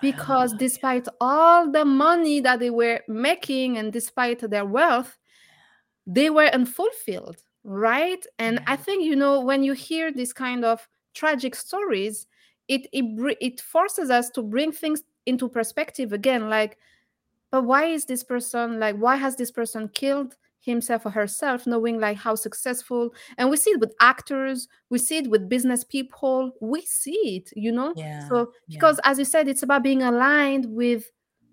because 0.00 0.52
despite 0.58 1.06
all 1.20 1.70
the 1.70 1.84
money 1.84 2.40
that 2.40 2.58
they 2.58 2.70
were 2.70 3.00
making 3.08 3.76
and 3.76 3.92
despite 3.92 4.38
their 4.50 4.64
wealth 4.64 5.18
they 6.06 6.30
were 6.30 6.46
unfulfilled 6.46 7.42
right? 7.64 8.24
And 8.38 8.60
i 8.66 8.76
think 8.76 9.04
you 9.04 9.16
know 9.16 9.40
when 9.40 9.62
you 9.62 9.72
hear 9.72 10.12
these 10.12 10.32
kind 10.32 10.64
of 10.64 10.88
tragic 11.14 11.54
stories 11.54 12.26
it 12.68 12.86
it, 12.92 13.04
it 13.40 13.60
forces 13.60 14.10
us 14.10 14.30
to 14.30 14.42
bring 14.42 14.72
things 14.72 15.02
into 15.26 15.48
perspective 15.48 16.12
again 16.12 16.48
like 16.48 16.78
but 17.50 17.62
why 17.64 17.84
is 17.84 18.06
this 18.06 18.24
person 18.24 18.80
like 18.80 18.96
why 18.96 19.16
has 19.16 19.36
this 19.36 19.50
person 19.50 19.88
killed 19.88 20.36
himself 20.60 21.04
or 21.04 21.10
herself 21.10 21.66
knowing 21.66 21.98
like 22.00 22.16
how 22.16 22.36
successful? 22.36 23.12
And 23.36 23.50
we 23.50 23.56
see 23.56 23.70
it 23.70 23.80
with 23.80 23.92
actors 24.00 24.68
we 24.90 24.98
see 24.98 25.18
it 25.18 25.30
with 25.30 25.48
business 25.48 25.84
people 25.84 26.52
we 26.60 26.82
see 26.82 27.36
it 27.36 27.50
you 27.54 27.72
know? 27.72 27.92
Yeah 27.96 28.28
so 28.28 28.52
yeah. 28.68 28.76
because 28.76 29.00
as 29.04 29.18
you 29.18 29.24
said 29.24 29.48
it's 29.48 29.62
about 29.62 29.82
being 29.82 30.02
aligned 30.02 30.66
with 30.66 31.10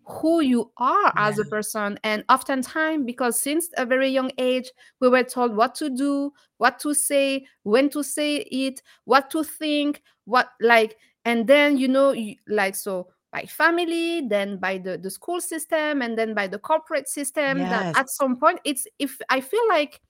who 0.10 0.42
you 0.42 0.72
are 0.78 1.14
yeah 1.16 1.28
as 1.30 1.38
a 1.38 1.46
person 1.46 2.00
and 2.04 2.24
oftentimes 2.30 3.06
because 3.06 3.40
since 3.40 3.70
a 3.78 3.86
very 3.86 4.10
young 4.10 4.32
age 4.38 4.72
we 5.00 5.08
were 5.08 5.24
told 5.24 5.56
what 5.56 5.76
to 5.76 5.90
do 5.90 6.32
what 6.58 6.80
to 6.80 6.94
say 6.94 7.46
when 7.64 7.90
to 7.90 8.04
say 8.04 8.38
it 8.38 8.82
what 9.06 9.30
to 9.30 9.44
think 9.44 10.02
what 10.26 10.50
like 10.62 10.98
and 11.26 11.48
then 11.48 11.78
you 11.78 11.88
know 11.88 12.12
you, 12.12 12.36
like 12.48 12.76
so 12.76 13.08
by 13.32 13.44
family 13.44 14.28
then 14.28 14.58
by 14.58 14.78
the, 14.78 14.98
the 14.98 15.12
school 15.12 15.40
system 15.40 16.02
and 16.02 16.18
then 16.18 16.34
by 16.34 16.48
the 16.48 16.58
corporate 16.58 17.08
system 17.08 17.60
that 17.60 17.96
at 17.96 18.10
some 18.10 18.36
point 18.36 18.60
it's 18.66 18.88
if 18.98 19.18
i 19.30 19.40
feel 19.40 19.68
like 19.70 20.02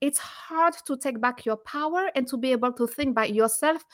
it's 0.00 0.18
hard 0.18 0.74
to 0.86 0.96
take 0.96 1.20
back 1.20 1.44
your 1.44 1.56
power 1.56 2.10
and 2.14 2.26
to 2.26 2.36
be 2.36 2.52
able 2.52 2.72
to 2.72 2.86
think 2.86 3.14
by 3.14 3.24
yourself 3.24 3.84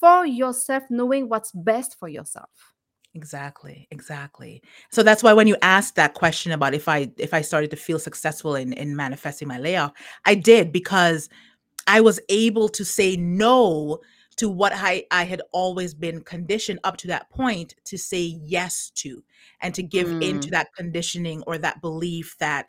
for 0.00 0.24
yourself 0.24 0.84
knowing 0.90 1.28
what's 1.28 1.50
best 1.52 1.98
for 1.98 2.08
yourself 2.08 2.73
Exactly, 3.16 3.86
exactly. 3.92 4.60
So 4.90 5.04
that's 5.04 5.22
why 5.22 5.32
when 5.34 5.46
you 5.46 5.56
asked 5.62 5.94
that 5.94 6.14
question 6.14 6.50
about 6.50 6.74
if 6.74 6.88
I 6.88 7.10
if 7.16 7.32
I 7.32 7.42
started 7.42 7.70
to 7.70 7.76
feel 7.76 8.00
successful 8.00 8.56
in 8.56 8.72
in 8.72 8.96
manifesting 8.96 9.46
my 9.46 9.58
layoff, 9.58 9.92
I 10.24 10.34
did 10.34 10.72
because 10.72 11.28
I 11.86 12.00
was 12.00 12.20
able 12.28 12.68
to 12.70 12.84
say 12.84 13.16
no 13.16 14.00
to 14.36 14.48
what 14.50 14.72
I 14.74 15.04
I 15.12 15.24
had 15.24 15.42
always 15.52 15.94
been 15.94 16.22
conditioned 16.22 16.80
up 16.84 16.96
to 16.98 17.08
that 17.08 17.30
point 17.30 17.74
to 17.86 17.98
say 17.98 18.38
yes 18.44 18.90
to 18.96 19.24
and 19.60 19.74
to 19.74 19.82
give 19.82 20.12
into 20.20 20.48
Mm, 20.48 20.52
that 20.52 20.68
conditioning 20.76 21.42
or 21.46 21.58
that 21.58 21.80
belief 21.82 22.36
that 22.40 22.66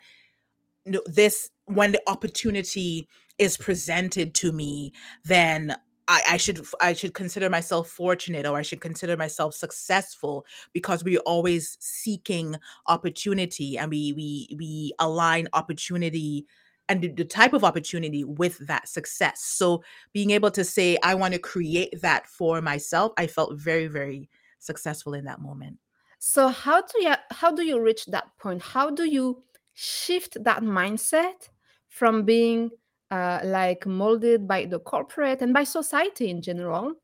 no, 0.84 1.00
this 1.06 1.50
when 1.66 1.92
the 1.92 2.02
opportunity 2.06 3.08
is 3.38 3.56
presented 3.56 4.34
to 4.34 4.52
me, 4.52 4.92
then 5.24 5.76
I, 6.08 6.22
I 6.30 6.36
should 6.36 6.64
I 6.80 6.92
should 6.92 7.14
consider 7.14 7.50
myself 7.50 7.88
fortunate 7.88 8.46
or 8.46 8.56
I 8.56 8.62
should 8.62 8.80
consider 8.80 9.16
myself 9.16 9.54
successful 9.54 10.46
because 10.72 11.02
we're 11.02 11.20
always 11.20 11.76
seeking 11.80 12.56
opportunity 12.86 13.76
and 13.76 13.90
we 13.90 14.12
we 14.12 14.56
we 14.56 14.92
align 14.98 15.48
opportunity 15.52 16.46
and 16.88 17.02
the, 17.02 17.08
the 17.08 17.24
type 17.24 17.52
of 17.52 17.64
opportunity 17.64 18.22
with 18.22 18.58
that 18.68 18.88
success. 18.88 19.42
So 19.42 19.82
being 20.12 20.30
able 20.30 20.52
to 20.52 20.62
say 20.62 20.96
I 21.02 21.16
want 21.16 21.34
to 21.34 21.40
create 21.40 22.00
that 22.02 22.28
for 22.28 22.62
myself, 22.62 23.12
I 23.16 23.26
felt 23.26 23.58
very 23.58 23.88
very 23.88 24.28
successful 24.58 25.14
in 25.14 25.24
that 25.24 25.40
moment. 25.40 25.78
So 26.18 26.48
how 26.48 26.82
do 26.82 27.02
you 27.02 27.14
how 27.30 27.50
do 27.52 27.64
you 27.64 27.80
reach 27.80 28.06
that 28.06 28.28
point? 28.38 28.62
How 28.62 28.90
do 28.90 29.04
you 29.04 29.42
shift 29.74 30.42
that 30.44 30.62
mindset 30.62 31.48
from 31.88 32.24
being 32.24 32.70
uh, 33.10 33.40
like 33.44 33.86
molded 33.86 34.48
by 34.48 34.66
the 34.66 34.80
corporate 34.80 35.42
and 35.42 35.52
by 35.54 35.64
society 35.64 36.30
in 36.30 36.42
general 36.42 36.94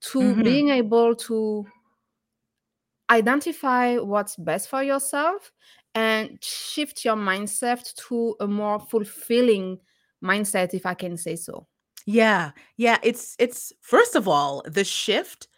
to 0.00 0.36
Mhm. 0.36 0.42
being 0.42 0.68
able 0.70 1.14
to 1.14 1.66
identify 3.10 3.96
what's 3.98 4.36
best 4.36 4.68
for 4.68 4.82
yourself 4.82 5.52
and 5.94 6.42
shift 6.42 7.04
your 7.04 7.16
mindset 7.16 7.94
to 7.94 8.34
a 8.40 8.46
more 8.46 8.80
fulfilling 8.80 9.78
mindset, 10.24 10.72
if 10.72 10.86
I 10.86 10.94
can 10.94 11.16
say 11.16 11.36
so? 11.36 11.66
Yeah. 12.06 12.52
Yeah, 12.76 12.98
it's 13.02 13.36
it's 13.38 13.72
first 13.80 14.16
of 14.16 14.26
all, 14.26 14.62
the 14.66 14.84
shift 14.84 15.48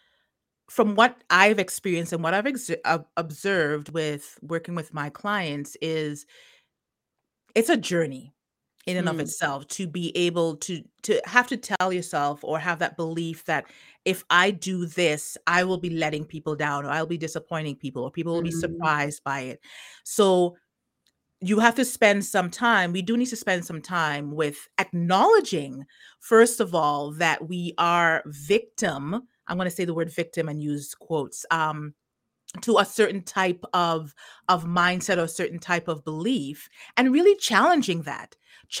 from 0.69 0.95
what 0.95 1.23
I've 1.29 1.59
experienced 1.59 2.13
and 2.13 2.23
what 2.23 2.33
I've 2.33 2.47
ex- 2.47 2.71
observed 3.17 3.89
with 3.89 4.39
working 4.41 4.75
with 4.75 4.93
my 4.93 5.09
clients 5.09 5.77
is 5.81 6.25
it's 7.55 7.69
a 7.69 7.77
journey 7.77 8.34
in 8.85 8.97
and 8.97 9.09
of 9.09 9.19
Mm, 9.19 9.19
itself 9.19 9.67
to 9.67 9.87
be 9.87 10.15
able 10.15 10.55
to 10.57 10.83
to 11.03 11.19
have 11.25 11.47
to 11.47 11.57
tell 11.57 11.91
yourself 11.91 12.43
or 12.43 12.59
have 12.59 12.79
that 12.79 12.97
belief 12.97 13.43
that 13.45 13.65
if 14.05 14.23
I 14.29 14.51
do 14.51 14.85
this, 14.85 15.37
I 15.47 15.63
will 15.63 15.79
be 15.79 15.89
letting 15.89 16.25
people 16.25 16.55
down 16.55 16.85
or 16.85 16.89
I'll 16.89 17.07
be 17.07 17.17
disappointing 17.17 17.75
people 17.77 18.03
or 18.03 18.11
people 18.11 18.33
will 18.33 18.41
be 18.43 18.51
mm, 18.51 18.51
surprised 18.51 19.23
by 19.23 19.41
it. 19.41 19.59
So 20.03 20.55
you 21.41 21.59
have 21.59 21.75
to 21.75 21.85
spend 21.85 22.23
some 22.23 22.49
time 22.49 22.91
we 22.93 23.01
do 23.01 23.17
need 23.17 23.25
to 23.27 23.35
spend 23.35 23.65
some 23.65 23.81
time 23.81 24.31
with 24.31 24.67
acknowledging 24.79 25.85
first 26.19 26.59
of 26.59 26.73
all 26.73 27.11
that 27.11 27.47
we 27.47 27.73
are 27.77 28.23
victim 28.27 29.27
i'm 29.47 29.57
going 29.57 29.69
to 29.69 29.75
say 29.75 29.85
the 29.85 29.93
word 29.93 30.09
victim 30.09 30.47
and 30.49 30.61
use 30.61 30.95
quotes 30.95 31.45
um 31.51 31.93
to 32.61 32.77
a 32.77 32.85
certain 32.85 33.23
type 33.23 33.63
of 33.73 34.13
of 34.49 34.65
mindset 34.65 35.17
or 35.17 35.23
a 35.23 35.27
certain 35.27 35.59
type 35.59 35.87
of 35.87 36.03
belief 36.03 36.69
and 36.97 37.13
really 37.13 37.35
challenging 37.37 38.03
that 38.03 38.35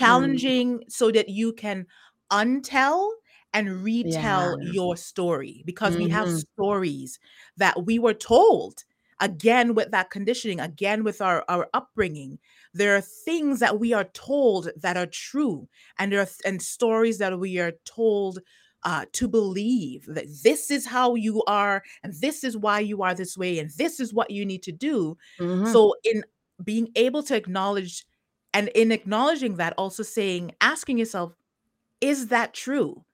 mm. 0.05 0.45
challenging 0.45 0.83
so 0.89 1.11
that 1.11 1.29
you 1.29 1.53
can 1.53 1.85
untell 2.31 3.09
and 3.53 3.83
Yeah. 4.01 4.21
retell 4.23 4.57
your 4.61 4.97
story 4.97 5.63
because 5.65 5.97
we 5.97 6.07
have 6.07 6.29
Mhm, 6.29 6.45
stories 6.55 7.19
that 7.57 7.85
we 7.85 7.99
were 7.99 8.13
told 8.13 8.83
again 9.21 9.73
with 9.75 9.91
that 9.91 10.09
conditioning 10.09 10.59
again 10.59 11.03
with 11.03 11.21
our 11.21 11.45
our 11.47 11.69
upbringing 11.73 12.37
there 12.73 12.95
are 12.97 13.01
things 13.01 13.59
that 13.61 13.79
we 13.79 13.93
are 13.93 14.03
told 14.05 14.69
that 14.75 14.97
are 14.97 15.05
true 15.05 15.69
and 15.97 16.11
there 16.11 16.19
are 16.19 16.27
and 16.43 16.61
stories 16.61 17.17
that 17.17 17.39
we 17.39 17.57
are 17.57 17.71
told 17.85 18.39
uh, 18.85 19.05
to 19.13 19.27
believe 19.27 20.05
that 20.07 20.27
this 20.43 20.71
is 20.71 20.85
how 20.87 21.15
you 21.15 21.43
are 21.45 21.83
and 22.03 22.13
this 22.21 22.43
is 22.43 22.57
why 22.57 22.79
you 22.79 23.03
are 23.03 23.15
this 23.15 23.37
way 23.37 23.59
and 23.59 23.71
this 23.71 23.99
is 23.99 24.13
what 24.13 24.31
you 24.31 24.45
need 24.45 24.63
to 24.63 24.71
do. 24.71 25.17
Mhm, 25.39 25.75
so 25.75 25.95
in 26.03 26.23
being 26.63 26.89
able 26.95 27.23
to 27.23 27.35
acknowledge 27.35 28.05
and 28.53 28.69
in 28.69 28.91
acknowledging 28.91 29.57
that 29.57 29.73
also 29.77 30.03
saying 30.03 30.51
asking 30.61 30.97
yourself 30.99 31.33
is 32.01 32.27
that 32.27 32.53
true? 32.53 33.05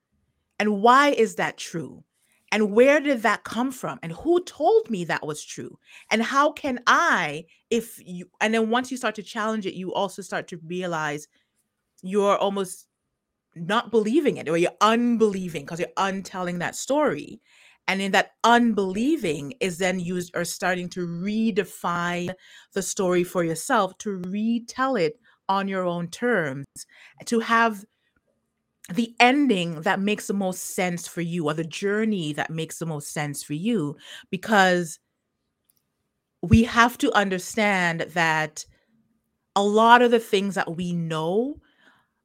And 0.60 0.82
why 0.82 1.10
is 1.10 1.36
that 1.36 1.58
true? 1.58 2.04
And 2.52 2.74
where 2.74 3.00
did 3.00 3.22
that 3.22 3.44
come 3.46 3.72
from? 3.72 4.00
And 4.04 4.12
who 4.12 4.44
told 4.44 4.90
me 4.90 5.06
that 5.06 5.26
was 5.26 5.44
true? 5.44 5.78
And 6.12 6.22
how 6.22 6.52
can 6.52 6.80
i 6.88 7.46
if 7.70 8.00
you 8.06 8.30
and 8.42 8.54
then 8.54 8.70
once 8.70 8.92
you 8.92 8.98
start 8.98 9.16
to 9.16 9.24
challenge 9.24 9.66
it 9.66 9.74
you 9.76 9.94
also 9.94 10.22
start 10.22 10.48
to 10.50 10.58
realize 10.66 11.28
you're 12.04 12.38
almost 12.38 12.88
not 13.56 13.92
believing 13.92 14.38
it 14.38 14.48
or 14.48 14.58
you're 14.58 14.72
unbelieving 14.82 15.64
because 15.64 15.80
you're 15.80 15.90
untelling 15.98 16.60
that 16.60 16.76
story. 16.76 17.42
And 17.88 18.02
in 18.02 18.12
that 18.14 18.32
unbelieving 18.44 19.54
is 19.60 19.78
then 19.78 20.00
used 20.00 20.32
or 20.36 20.46
starting 20.46 20.88
to 20.90 21.08
redefine 21.08 22.34
the 22.74 22.82
story 22.82 23.24
for 23.24 23.44
yourself, 23.44 23.98
to 24.00 24.22
retell 24.28 24.96
it 24.96 25.20
on 25.50 25.68
your 25.68 25.84
own 25.86 26.08
terms, 26.08 26.66
to 27.26 27.40
have 27.40 27.84
the 28.94 29.14
ending 29.20 29.82
that 29.82 30.00
makes 30.00 30.28
the 30.28 30.34
most 30.34 30.76
sense 30.76 31.08
for 31.08 31.22
you 31.22 31.46
or 31.46 31.54
the 31.54 31.64
journey 31.64 32.34
that 32.34 32.50
makes 32.50 32.80
the 32.80 32.86
most 32.86 33.12
sense 33.12 33.44
for 33.44 33.54
you. 33.54 33.98
Because 34.30 35.00
we 36.42 36.64
have 36.64 36.98
to 37.00 37.12
understand 37.14 38.02
that 38.14 38.66
a 39.56 39.64
lot 39.64 40.02
of 40.02 40.12
the 40.12 40.20
things 40.20 40.56
that 40.56 40.76
we 40.76 40.94
know 40.94 41.58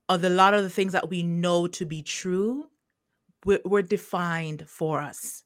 of 0.08 0.22
the 0.22 0.30
lot 0.30 0.54
of 0.54 0.62
the 0.62 0.70
things 0.70 0.92
that 0.92 1.08
we 1.08 1.22
know 1.22 1.66
to 1.68 1.84
be 1.84 2.02
true 2.02 2.66
were, 3.44 3.60
were 3.64 3.82
defined 3.82 4.64
for 4.68 5.00
us. 5.00 5.42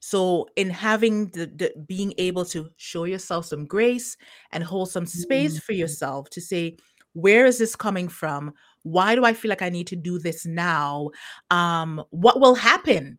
So, 0.00 0.48
in 0.56 0.68
having 0.68 1.28
the, 1.28 1.46
the 1.46 1.72
being 1.86 2.12
able 2.18 2.44
to 2.46 2.68
show 2.76 3.04
yourself 3.04 3.46
some 3.46 3.64
grace 3.64 4.16
and 4.52 4.62
hold 4.62 4.90
some 4.90 5.06
space 5.06 5.58
for 5.58 5.72
Mhm. 5.72 5.78
yourself 5.78 6.28
to 6.30 6.40
say, 6.42 6.76
where 7.14 7.46
is 7.46 7.58
this 7.58 7.74
coming 7.74 8.08
from? 8.08 8.52
Why 8.82 9.14
do 9.14 9.24
I 9.24 9.32
feel 9.32 9.48
like 9.48 9.62
I 9.62 9.70
need 9.70 9.86
to 9.88 9.96
do 9.96 10.18
this 10.18 10.44
now? 10.44 11.10
Um, 11.50 12.04
what 12.10 12.38
will 12.40 12.54
happen 12.54 13.18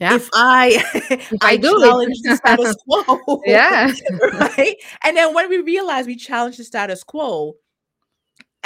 Yeah. 0.00 0.16
if 0.16 0.28
I 0.34 0.84
If 1.08 1.32
I 1.42 1.52
I 1.52 1.56
do 1.56 1.78
challenge 1.80 2.20
the 2.22 2.36
status 2.36 2.76
quo? 2.84 3.42
yeah. 3.46 3.90
right? 4.34 4.76
And 5.04 5.16
then 5.16 5.32
when 5.34 5.48
we 5.48 5.58
realize 5.62 6.06
we 6.06 6.16
challenge 6.16 6.58
the 6.58 6.64
status 6.64 7.02
quo, 7.04 7.54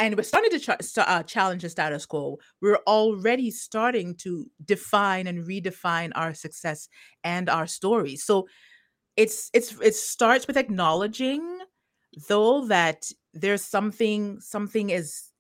and 0.03 0.17
we're 0.17 0.25
starting 0.25 0.51
to 0.51 0.59
ch- 0.59 0.99
uh, 0.99 1.23
challenge 1.23 1.63
the 1.63 1.69
status 1.69 2.07
quo, 2.07 2.39
we're 2.61 2.81
already 2.89 3.53
starting 3.53 4.17
to 4.17 4.51
define 4.65 5.29
and 5.29 5.47
redefine 5.47 6.11
our 6.17 6.35
success 6.35 6.89
and 7.23 7.49
our 7.49 7.69
stories. 7.69 8.25
So 8.25 8.49
it's 9.17 9.49
it's 9.55 9.79
it 9.81 9.95
starts 9.95 10.49
with 10.49 10.57
acknowledging 10.57 11.61
though 12.29 12.67
that 12.67 13.05
there's 13.33 13.65
something 13.65 14.41
something 14.41 14.91
is 14.91 15.31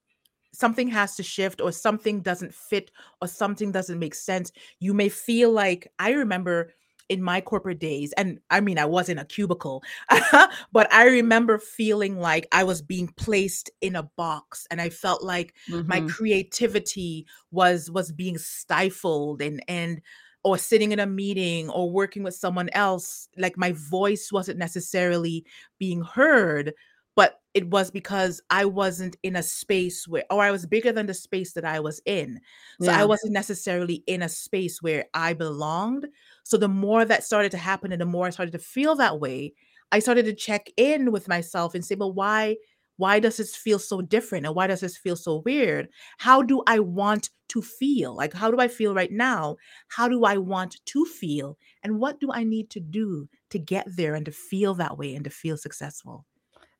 something 0.53 0.89
has 0.89 1.17
to 1.17 1.23
shift 1.23 1.61
or 1.61 1.73
something 1.73 2.21
doesn't 2.21 2.55
fit 2.55 2.91
or 3.21 3.29
something 3.29 3.73
doesn't 3.73 3.99
make 3.99 4.15
sense 4.15 4.53
you 4.79 4.93
may 4.93 5.09
feel 5.09 5.51
like 5.51 5.91
i 5.99 6.13
remember 6.13 6.71
in 7.13 7.23
my 7.23 7.41
corporate 7.41 7.79
days 7.79 8.13
and 8.15 8.41
i 8.51 8.61
mean 8.61 8.79
i 8.79 8.85
was 8.85 9.09
in 9.09 9.19
a 9.19 9.25
cubicle 9.25 9.83
but 10.73 10.93
i 10.93 11.05
remember 11.07 11.59
feeling 11.59 12.19
like 12.19 12.47
i 12.53 12.65
was 12.65 12.83
being 12.83 13.09
placed 13.09 13.71
in 13.81 13.95
a 13.97 14.03
box 14.17 14.67
and 14.71 14.81
i 14.81 14.89
felt 14.89 15.23
like 15.23 15.55
my 15.87 16.01
Mhm. 16.01 16.09
creativity 16.09 17.27
was 17.51 17.91
was 17.91 18.13
being 18.13 18.39
stifled 18.39 19.43
and 19.43 19.63
and 19.69 20.01
or 20.45 20.59
sitting 20.59 20.91
in 20.91 20.99
a 20.99 21.07
meeting 21.07 21.69
or 21.71 21.91
working 21.91 22.23
with 22.23 22.35
someone 22.35 22.69
else 22.73 23.29
like 23.37 23.57
my 23.57 23.73
voice 23.73 24.31
wasn't 24.33 24.59
necessarily 24.59 25.45
being 25.79 26.03
heard 26.03 26.73
but 27.15 27.41
it 27.55 27.69
was 27.69 27.91
because 27.91 28.41
I 28.51 28.65
wasn't 28.65 29.17
in 29.23 29.37
a 29.37 29.43
space 29.43 30.09
where, 30.09 30.25
or 30.31 30.43
I 30.43 30.51
was 30.51 30.67
bigger 30.67 30.93
than 30.93 31.07
the 31.07 31.15
space 31.15 31.53
that 31.53 31.65
I 31.65 31.81
was 31.81 32.01
in. 32.07 32.41
So 32.81 32.91
I 32.93 33.05
wasn't 33.05 33.35
necessarily 33.35 34.03
in 34.07 34.23
a 34.23 34.29
space 34.29 34.81
where 34.81 35.05
I 35.13 35.35
belonged. 35.35 36.07
So 36.45 36.57
the 36.57 36.69
more 36.69 37.05
that 37.05 37.25
started 37.25 37.51
to 37.53 37.59
happen 37.59 37.93
and 37.93 38.01
the 38.01 38.07
more 38.07 38.27
I 38.27 38.31
started 38.31 38.53
to 38.53 38.59
feel 38.59 38.97
that 38.97 39.21
way, 39.21 39.53
I 39.93 39.99
started 39.99 40.25
to 40.25 40.35
check 40.35 40.71
in 40.77 41.13
with 41.13 41.29
myself 41.29 41.75
and 41.75 41.85
say, 41.85 41.95
well, 41.95 42.13
why? 42.13 42.57
Why 42.97 43.21
does 43.21 43.37
this 43.39 43.57
feel 43.57 43.79
so 43.79 44.01
different? 44.01 44.47
And 44.47 44.55
why 44.55 44.67
does 44.67 44.81
this 44.81 44.97
feel 44.97 45.17
so 45.17 45.43
weird? 45.45 45.89
How 46.19 46.43
do 46.43 46.63
I 46.67 46.79
want 46.79 47.31
to 47.49 47.61
feel? 47.61 48.15
Like, 48.15 48.33
how 48.33 48.51
do 48.51 48.59
I 48.61 48.69
feel 48.69 48.95
right 48.95 49.11
now? 49.11 49.57
How 49.89 50.09
do 50.09 50.25
I 50.25 50.37
want 50.39 50.77
to 50.87 51.05
feel? 51.05 51.59
And 51.83 51.99
what 51.99 52.21
do 52.21 52.31
I 52.33 52.45
need 52.45 52.71
to 52.71 52.81
do 52.81 53.29
to 53.51 53.59
get 53.59 53.87
there 53.97 54.15
and 54.15 54.25
to 54.27 54.33
feel 54.33 54.75
that 54.75 54.99
way 54.99 55.15
and 55.15 55.25
to 55.25 55.31
feel 55.31 55.57
successful? 55.57 56.27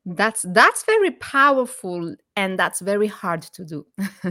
That's 0.05 0.45
that's 0.49 0.83
very 0.85 1.11
powerful 1.11 2.15
and 2.35 2.59
that's 2.59 2.81
very 2.81 3.07
hard 3.07 3.41
to 3.43 3.63
do. 3.63 3.85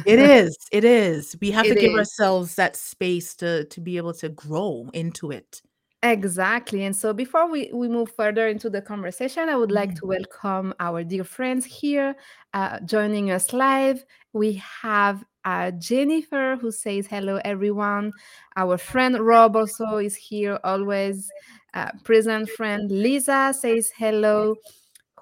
It 0.05 0.19
is. 0.19 0.57
It 0.71 0.85
is. 0.85 1.37
We 1.41 1.51
have 1.53 1.67
to 1.69 1.75
give 1.75 1.93
is. 1.93 1.99
ourselves 1.99 2.55
that 2.57 2.77
space 2.77 3.35
to 3.37 3.65
to 3.65 3.81
be 3.81 3.97
able 3.97 4.15
to 4.15 4.29
grow 4.29 4.89
into 4.93 5.31
it. 5.31 5.63
Exactly. 6.05 6.83
And 6.83 6.97
so 6.97 7.13
before 7.13 7.49
we, 7.49 7.71
we 7.73 7.87
move 7.89 8.11
further 8.17 8.49
into 8.49 8.69
the 8.69 8.83
conversation, 8.83 9.49
I 9.49 9.57
would 9.57 9.71
like 9.71 9.91
Mhm. 9.91 9.99
to 10.01 10.07
welcome 10.07 10.75
our 10.81 11.05
dear 11.05 11.23
friends 11.23 11.65
here 11.65 12.17
uh, 12.55 12.81
joining 12.81 13.31
us 13.31 13.53
live. 13.53 14.05
We 14.33 14.55
have 14.83 15.25
uh, 15.45 15.71
Jennifer 15.73 16.57
who 16.61 16.73
says 16.73 17.07
hello, 17.07 17.41
everyone. 17.45 18.13
Our 18.57 18.79
friend 18.79 19.17
Rob 19.21 19.55
also 19.57 19.99
is 19.99 20.17
here, 20.17 20.59
always 20.65 21.31
uh, 21.75 21.93
present 22.05 22.49
friend. 22.51 22.91
Lisa 22.91 23.55
says 23.57 23.93
hello. 23.97 24.57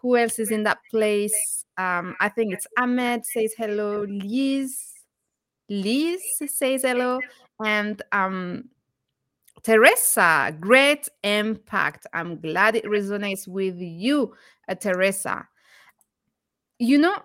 Who 0.00 0.16
else 0.16 0.38
is 0.38 0.50
in 0.50 0.62
that 0.64 0.78
place? 0.90 1.64
Um, 1.76 2.16
I 2.20 2.28
think 2.28 2.52
it's 2.52 2.66
Ahmed 2.78 3.24
says 3.24 3.54
hello. 3.56 4.04
Liz, 4.08 4.78
Liz 5.68 6.22
says 6.46 6.82
hello. 6.82 7.20
And 7.64 8.02
um, 8.12 8.68
Teresa, 9.62 10.54
great 10.58 11.08
impact. 11.22 12.06
I'm 12.12 12.40
glad 12.40 12.76
it 12.76 12.84
resonates 12.84 13.46
with 13.46 13.76
you, 13.78 14.34
uh, 14.68 14.74
Teresa. 14.74 15.46
You 16.78 16.98
know, 16.98 17.16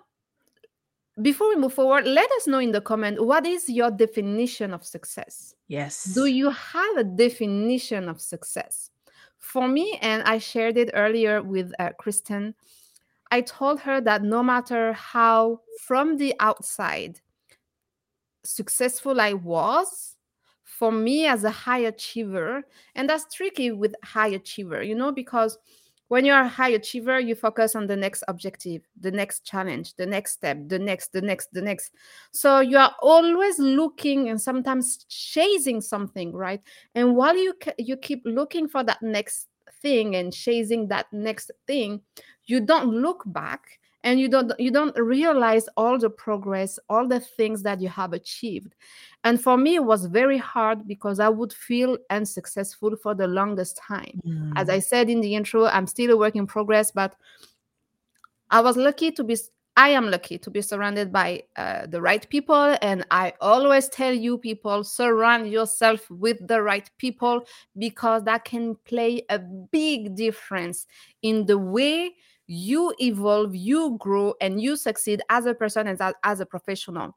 before 1.22 1.48
we 1.48 1.56
move 1.56 1.72
forward, 1.72 2.06
let 2.06 2.30
us 2.32 2.46
know 2.46 2.58
in 2.58 2.72
the 2.72 2.80
comment 2.80 3.24
what 3.24 3.46
is 3.46 3.68
your 3.68 3.90
definition 3.90 4.74
of 4.74 4.84
success? 4.84 5.54
Yes. 5.68 6.04
Do 6.04 6.26
you 6.26 6.50
have 6.50 6.96
a 6.98 7.04
definition 7.04 8.08
of 8.08 8.20
success? 8.20 8.90
For 9.46 9.68
me, 9.68 9.96
and 10.02 10.24
I 10.24 10.38
shared 10.38 10.76
it 10.76 10.90
earlier 10.92 11.40
with 11.40 11.72
uh, 11.78 11.90
Christen, 12.00 12.56
I 13.30 13.42
told 13.42 13.78
her 13.80 14.00
that 14.00 14.24
no 14.24 14.42
matter 14.42 14.92
how 14.92 15.60
from 15.80 16.16
the 16.16 16.34
outside 16.40 17.20
successful 18.44 19.20
I 19.20 19.34
was, 19.34 20.16
for 20.64 20.90
me 20.90 21.26
as 21.26 21.44
a 21.44 21.50
high 21.50 21.78
achiever, 21.78 22.64
and 22.96 23.08
that's 23.08 23.32
tricky 23.32 23.70
with 23.70 23.94
high 24.02 24.28
achiever, 24.28 24.82
you 24.82 24.96
know, 24.96 25.12
because 25.12 25.58
when 26.08 26.24
you're 26.24 26.40
a 26.40 26.48
high 26.48 26.70
achiever, 26.70 27.18
you 27.18 27.34
focus 27.34 27.74
on 27.74 27.86
the 27.86 27.96
next 27.96 28.22
objective, 28.28 28.82
the 29.00 29.10
next 29.10 29.44
challenge, 29.44 29.94
the 29.94 30.06
next 30.06 30.32
step, 30.32 30.58
the 30.68 30.78
next, 30.78 31.12
the 31.12 31.20
next, 31.20 31.52
the 31.52 31.62
next. 31.62 31.92
So 32.30 32.60
you 32.60 32.78
are 32.78 32.94
always 33.00 33.58
looking 33.58 34.28
and 34.28 34.40
sometimes 34.40 35.04
chasing 35.08 35.80
something, 35.80 36.32
right? 36.32 36.60
And 36.94 37.16
while 37.16 37.36
you 37.36 37.54
you 37.78 37.96
keep 37.96 38.22
looking 38.24 38.68
for 38.68 38.84
that 38.84 39.02
next 39.02 39.48
thing 39.82 40.14
and 40.16 40.32
chasing 40.32 40.88
that 40.88 41.06
next 41.12 41.50
thing, 41.66 42.02
you 42.44 42.60
don't 42.60 42.88
look 42.88 43.22
back 43.26 43.78
and 44.06 44.20
you 44.20 44.28
don't 44.28 44.52
you 44.58 44.70
don't 44.70 44.96
realize 44.96 45.68
all 45.76 45.98
the 45.98 46.08
progress 46.08 46.78
all 46.88 47.06
the 47.08 47.18
things 47.20 47.62
that 47.62 47.80
you 47.80 47.88
have 47.88 48.12
achieved. 48.14 48.74
And 49.24 49.42
for 49.42 49.56
me 49.58 49.74
it 49.74 49.84
was 49.84 50.06
very 50.06 50.38
hard 50.38 50.86
because 50.86 51.18
i 51.20 51.28
would 51.28 51.52
feel 51.52 51.98
unsuccessful 52.08 52.96
for 53.02 53.14
the 53.14 53.26
longest 53.26 53.76
time. 53.76 54.22
As 54.54 54.70
i 54.70 54.78
Mm. 54.78 54.82
said 54.82 55.10
in 55.10 55.20
the 55.20 55.34
intro 55.34 55.66
i'm 55.66 55.86
still 55.88 56.12
a 56.12 56.16
work 56.16 56.36
in 56.36 56.46
progress 56.46 56.92
but 56.92 57.16
i 58.50 58.60
was 58.60 58.76
lucky 58.76 59.10
to 59.12 59.24
be 59.24 59.36
I 59.78 59.90
am 59.90 60.10
lucky 60.10 60.38
to 60.38 60.50
be 60.50 60.62
surrounded 60.62 61.12
by 61.12 61.42
uh, 61.56 61.84
the 61.84 62.00
right 62.00 62.26
people. 62.30 62.78
And 62.80 63.04
i 63.10 63.34
always 63.42 63.88
tell 63.90 64.14
you 64.14 64.38
people 64.38 64.84
surround 64.84 65.50
yourself 65.50 66.08
with 66.10 66.38
the 66.46 66.62
right 66.62 66.88
people 66.96 67.44
because 67.76 68.24
that 68.24 68.44
can 68.44 68.76
play 68.86 69.26
a 69.28 69.38
big 69.38 70.14
difference 70.14 70.86
in 71.20 71.44
the 71.44 71.58
way 71.58 72.14
you 72.46 72.94
evolve 73.00 73.54
you 73.56 73.96
grow 73.98 74.34
and 74.40 74.60
you 74.60 74.76
succeed 74.76 75.20
as 75.30 75.46
a 75.46 75.54
person 75.54 75.86
and 75.88 76.00
as, 76.24 76.40
a 76.40 76.46
professional 76.46 77.16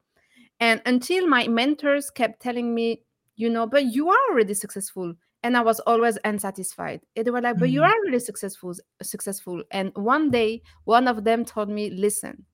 and 0.59 0.81
until 0.85 1.27
my 1.27 1.47
mentors 1.47 2.09
kept 2.09 2.41
telling 2.41 2.73
me, 2.75 3.01
you 3.35 3.49
know, 3.49 3.65
but 3.65 3.85
you 3.85 4.09
are 4.09 4.17
already 4.29 4.53
successful. 4.53 5.13
And 5.41 5.55
I 5.55 5.61
was 5.61 5.79
always 5.81 6.17
unsatisfied. 6.25 7.01
And 7.15 7.25
they 7.25 7.31
were 7.31 7.41
like, 7.41 7.59
but 7.59 7.69
you 7.69 7.81
Mm. 7.81 7.85
are 7.85 8.01
really 8.05 8.19
successful, 8.19 8.73
successful. 9.01 9.63
And 9.71 9.91
one 9.95 10.29
day, 10.31 10.61
one 10.83 11.07
of 11.07 11.23
them 11.23 11.45
told 11.45 11.69
me, 11.69 11.89
listen, 11.91 12.45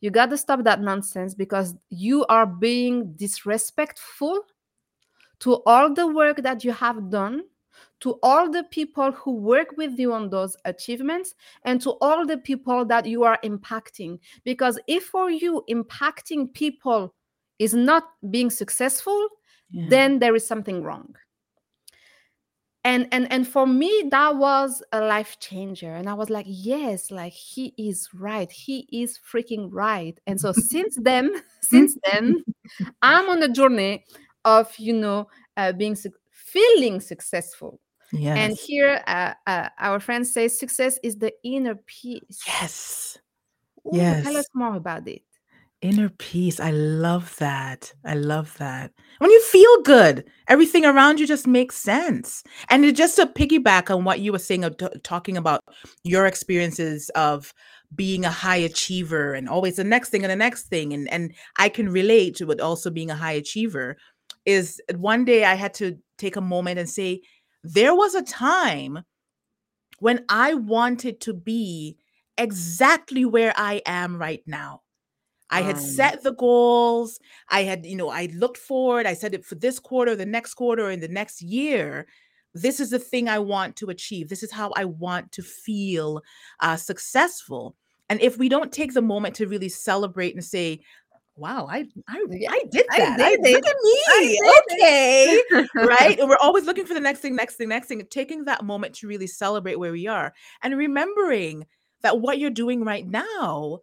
you 0.00 0.10
got 0.10 0.30
to 0.30 0.36
stop 0.36 0.62
that 0.64 0.80
nonsense 0.80 1.34
because 1.34 1.74
you 1.90 2.24
are 2.26 2.46
being 2.46 3.12
disrespectful 3.16 4.42
to 5.40 5.62
all 5.66 5.92
the 5.92 6.06
work 6.06 6.42
that 6.42 6.62
you 6.64 6.72
have 6.72 7.10
done, 7.10 7.42
to 8.00 8.18
all 8.22 8.50
the 8.50 8.64
people 8.64 9.12
who 9.12 9.32
work 9.32 9.68
with 9.76 9.98
you 9.98 10.12
on 10.12 10.30
those 10.30 10.56
achievements, 10.64 11.34
and 11.64 11.80
to 11.82 11.92
all 12.00 12.26
the 12.26 12.38
people 12.38 12.84
that 12.86 13.06
you 13.06 13.24
are 13.24 13.38
impacting. 13.44 14.18
Because 14.44 14.78
if 14.86 15.04
for 15.06 15.30
you 15.30 15.64
impacting 15.68 16.52
people 16.52 17.14
is 17.58 17.74
not 17.74 18.04
being 18.30 18.50
successful, 18.50 19.28
Yeah. 19.70 19.86
then 19.90 20.18
there 20.18 20.34
is 20.36 20.46
something 20.46 20.82
wrong. 20.82 21.14
And 22.84 23.08
and 23.12 23.30
and 23.30 23.46
for 23.46 23.66
me, 23.66 24.08
that 24.10 24.36
was 24.36 24.82
a 24.92 25.00
life 25.00 25.38
changer. 25.40 25.92
And 25.94 26.08
I 26.08 26.14
was 26.14 26.30
like, 26.30 26.46
yes, 26.48 27.10
like 27.10 27.32
he 27.34 27.74
is 27.76 28.08
right. 28.14 28.50
He 28.50 28.86
is 28.92 29.18
freaking 29.18 29.68
right. 29.72 30.18
And 30.26 30.40
so 30.40 30.52
since 30.72 30.96
then, 31.02 31.30
since 31.60 31.98
then, 32.10 32.42
I'm 33.02 33.28
on 33.28 33.42
a 33.42 33.48
journey 33.48 34.04
of 34.44 34.72
you 34.78 34.94
know 34.94 35.28
uh, 35.56 35.72
being 35.72 35.96
suc 35.96 36.12
feeling 36.52 37.00
successful. 37.00 37.80
And 38.12 38.56
here, 38.56 39.02
uh, 39.06 39.34
uh, 39.46 39.68
our 39.78 40.00
friend 40.00 40.26
says 40.26 40.58
success 40.58 40.98
is 41.02 41.16
the 41.16 41.32
inner 41.44 41.74
peace. 41.86 42.40
Yes. 42.46 43.18
Ooh, 43.86 43.90
tell 44.22 44.36
us 44.36 44.46
more 44.54 44.76
about 44.76 45.06
it. 45.08 45.22
Inner 45.80 46.08
peace. 46.08 46.58
I 46.58 46.70
love 46.70 47.36
that. 47.36 47.92
I 48.04 48.14
love 48.14 48.56
that. 48.58 48.92
When 49.18 49.30
you 49.30 49.40
feel 49.42 49.82
good, 49.82 50.24
everything 50.48 50.84
around 50.84 51.20
you 51.20 51.26
just 51.26 51.46
makes 51.46 51.76
sense. 51.76 52.42
And 52.68 52.84
it, 52.84 52.96
just 52.96 53.14
to 53.16 53.26
piggyback 53.26 53.94
on 53.94 54.04
what 54.04 54.18
you 54.20 54.32
were 54.32 54.40
saying, 54.40 54.64
of 54.64 54.76
t- 54.76 54.88
talking 55.04 55.36
about 55.36 55.62
your 56.02 56.26
experiences 56.26 57.10
of 57.10 57.54
being 57.94 58.24
a 58.24 58.30
high 58.30 58.56
achiever 58.56 59.34
and 59.34 59.48
always 59.48 59.76
the 59.76 59.84
next 59.84 60.10
thing 60.10 60.24
and 60.24 60.30
the 60.30 60.36
next 60.36 60.64
thing 60.64 60.92
and 60.92 61.08
and 61.08 61.32
I 61.56 61.70
can 61.70 61.88
relate 61.88 62.36
to 62.36 62.50
it 62.50 62.60
also 62.60 62.90
being 62.90 63.10
a 63.10 63.16
high 63.16 63.32
achiever 63.32 63.96
is 64.48 64.80
one 64.96 65.24
day 65.24 65.44
I 65.44 65.54
had 65.54 65.74
to 65.74 65.98
take 66.16 66.36
a 66.36 66.40
moment 66.40 66.78
and 66.78 66.88
say 66.88 67.20
there 67.62 67.94
was 67.94 68.14
a 68.14 68.22
time 68.22 69.04
when 69.98 70.24
I 70.28 70.54
wanted 70.54 71.20
to 71.20 71.34
be 71.34 71.96
exactly 72.36 73.24
where 73.24 73.52
I 73.56 73.82
am 73.84 74.16
right 74.16 74.42
now. 74.46 74.82
I 75.50 75.62
had 75.62 75.76
Um, 75.76 75.82
set 75.82 76.22
the 76.22 76.34
goals. 76.34 77.18
I 77.48 77.64
had, 77.64 77.84
you 77.84 77.96
know, 77.96 78.08
I 78.08 78.26
looked 78.34 78.58
forward. 78.58 79.06
I 79.06 79.14
said 79.14 79.34
it 79.34 79.44
for 79.44 79.56
this 79.56 79.78
quarter, 79.78 80.16
the 80.16 80.26
next 80.26 80.54
quarter, 80.54 80.90
in 80.90 81.00
the 81.00 81.08
next 81.08 81.42
year. 81.42 82.06
This 82.54 82.80
is 82.80 82.90
the 82.90 82.98
thing 82.98 83.28
I 83.28 83.38
want 83.38 83.76
to 83.76 83.90
achieve. 83.90 84.28
This 84.28 84.42
is 84.42 84.52
how 84.52 84.72
I 84.76 84.84
want 84.84 85.32
to 85.32 85.42
feel 85.42 86.22
uh, 86.60 86.76
successful. 86.76 87.76
And 88.10 88.20
if 88.22 88.38
we 88.38 88.48
don't 88.48 88.72
take 88.72 88.94
the 88.94 89.02
moment 89.02 89.34
to 89.36 89.46
really 89.46 89.68
celebrate 89.68 90.34
and 90.34 90.44
say, 90.44 90.80
"Wow, 91.38 91.66
I 91.70 91.86
I 92.08 92.24
I 92.50 92.64
did 92.70 92.86
I 92.90 92.98
that. 92.98 93.20
I 93.20 93.36
did 93.36 93.54
look 93.54 93.64
it. 93.64 93.70
at 93.70 93.76
me. 93.82 94.40
Okay." 94.58 95.42
Right? 95.74 96.18
And 96.18 96.28
we're 96.28 96.36
always 96.36 96.64
looking 96.64 96.86
for 96.86 96.94
the 96.94 97.00
next 97.00 97.20
thing, 97.20 97.36
next 97.36 97.56
thing, 97.56 97.68
next 97.68 97.86
thing. 97.86 98.06
Taking 98.10 98.44
that 98.44 98.64
moment 98.64 98.94
to 98.96 99.08
really 99.08 99.26
celebrate 99.26 99.78
where 99.78 99.92
we 99.92 100.06
are 100.06 100.32
and 100.62 100.76
remembering 100.76 101.66
that 102.02 102.20
what 102.20 102.38
you're 102.38 102.50
doing 102.50 102.84
right 102.84 103.06
now 103.06 103.80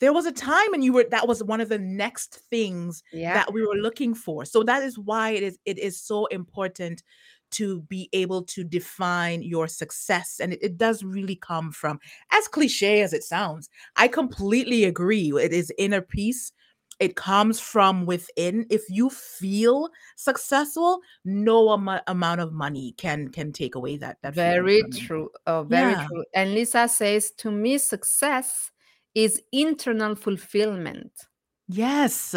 there 0.00 0.12
was 0.12 0.26
a 0.26 0.32
time 0.32 0.72
and 0.74 0.84
you 0.84 0.92
were 0.92 1.04
that 1.10 1.26
was 1.26 1.42
one 1.42 1.60
of 1.60 1.68
the 1.68 1.78
next 1.78 2.40
things 2.50 3.02
yeah. 3.12 3.34
that 3.34 3.52
we 3.52 3.66
were 3.66 3.74
looking 3.74 4.14
for 4.14 4.44
so 4.44 4.62
that 4.62 4.82
is 4.82 4.98
why 4.98 5.30
it 5.30 5.42
is 5.42 5.58
it 5.64 5.78
is 5.78 6.00
so 6.00 6.26
important 6.26 7.02
to 7.50 7.80
be 7.82 8.10
able 8.12 8.42
to 8.42 8.62
define 8.62 9.42
your 9.42 9.66
success 9.66 10.38
and 10.40 10.52
it, 10.52 10.62
it 10.62 10.76
does 10.76 11.02
really 11.02 11.36
come 11.36 11.72
from 11.72 11.98
as 12.32 12.46
cliche 12.48 13.00
as 13.02 13.12
it 13.12 13.24
sounds 13.24 13.68
i 13.96 14.06
completely 14.06 14.84
agree 14.84 15.32
it 15.40 15.52
is 15.52 15.72
inner 15.78 16.02
peace 16.02 16.52
it 17.00 17.16
comes 17.16 17.60
from 17.60 18.06
within 18.06 18.66
if 18.70 18.82
you 18.88 19.08
feel 19.10 19.88
successful 20.16 21.00
no 21.24 21.68
amo- 21.70 22.00
amount 22.06 22.40
of 22.40 22.52
money 22.52 22.92
can 22.96 23.28
can 23.28 23.52
take 23.52 23.74
away 23.74 23.96
that 23.96 24.18
that 24.22 24.34
Very 24.34 24.82
true. 24.84 25.30
Oh, 25.46 25.62
very 25.62 25.94
yeah 25.94 26.06
true. 26.06 26.24
And 26.34 26.54
Lisa 26.54 26.88
says, 26.88 27.30
to 27.38 27.50
me, 27.50 27.78
success 27.78 28.70
is 29.14 29.40
internal 29.52 30.14
fulfillment. 30.14 31.12
yes 31.68 32.34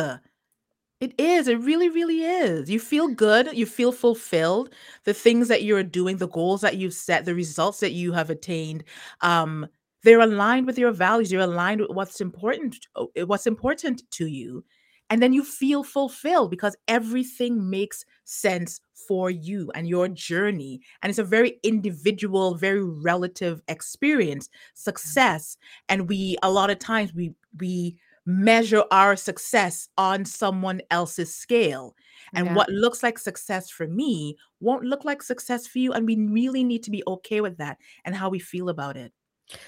It 1.02 1.20
is. 1.20 1.48
It 1.48 1.60
really, 1.60 1.90
really 1.90 2.22
is. 2.22 2.70
You 2.70 2.80
feel 2.80 3.08
good. 3.08 3.50
You 3.58 3.66
feel 3.66 3.92
fulfilled. 3.92 4.70
The 5.04 5.16
things 5.16 5.48
that 5.48 5.64
you're 5.64 5.84
doing, 5.84 6.18
the 6.18 6.28
goals 6.28 6.62
that 6.62 6.78
you've 6.78 6.94
set, 6.94 7.26
the 7.26 7.34
results 7.34 7.80
that 7.80 7.94
you 7.94 8.14
have 8.14 8.30
attained, 8.30 8.84
um, 9.22 9.68
they're 10.04 10.20
aligned 10.22 10.68
with 10.68 10.78
your 10.78 10.92
values. 10.92 11.32
You're 11.32 11.42
aligned 11.42 11.82
with 11.82 11.92
what's 11.92 12.22
important, 12.22 12.88
uh, 12.96 13.06
what's 13.26 13.48
important 13.48 14.04
to 14.12 14.28
you, 14.28 14.64
and 15.10 15.22
then 15.22 15.34
you 15.34 15.44
feel 15.44 15.84
fulfilled 15.84 16.52
because 16.52 16.76
everything 16.88 17.70
makes 17.70 18.06
sense 18.24 18.80
for 19.08 19.30
you 19.30 19.72
and 19.76 19.88
your 19.88 20.08
journey. 20.08 20.80
And 21.02 21.10
it's 21.10 21.20
a 21.20 21.24
very 21.24 21.60
individual, 21.64 22.56
very 22.56 22.84
relative 22.84 23.62
experience, 23.68 24.50
success. 24.74 25.58
And 25.90 26.08
we, 26.08 26.38
a 26.44 26.52
lot 26.52 26.70
of 26.70 26.80
times, 26.80 27.14
we 27.14 27.34
we 27.60 27.98
measure 28.26 28.84
our 28.92 29.16
success 29.16 29.90
on 29.98 30.24
someone 30.26 30.80
else's 30.92 31.34
scale. 31.36 31.96
And 32.36 32.54
Yeah. 32.54 32.56
what 32.56 32.70
looks 32.70 33.02
like 33.04 33.18
success 33.18 33.70
for 33.70 33.88
me 33.88 34.38
won't 34.60 34.86
look 34.86 35.04
like 35.04 35.24
success 35.24 35.68
for 35.68 35.80
you. 35.80 35.92
And 35.92 36.06
we 36.06 36.16
really 36.16 36.64
need 36.64 36.84
to 36.84 36.92
be 36.92 37.04
okay 37.08 37.42
with 37.42 37.58
that 37.58 37.80
and 38.06 38.16
how 38.16 38.30
we 38.30 38.40
feel 38.40 38.70
about 38.70 38.96
it. 38.96 39.12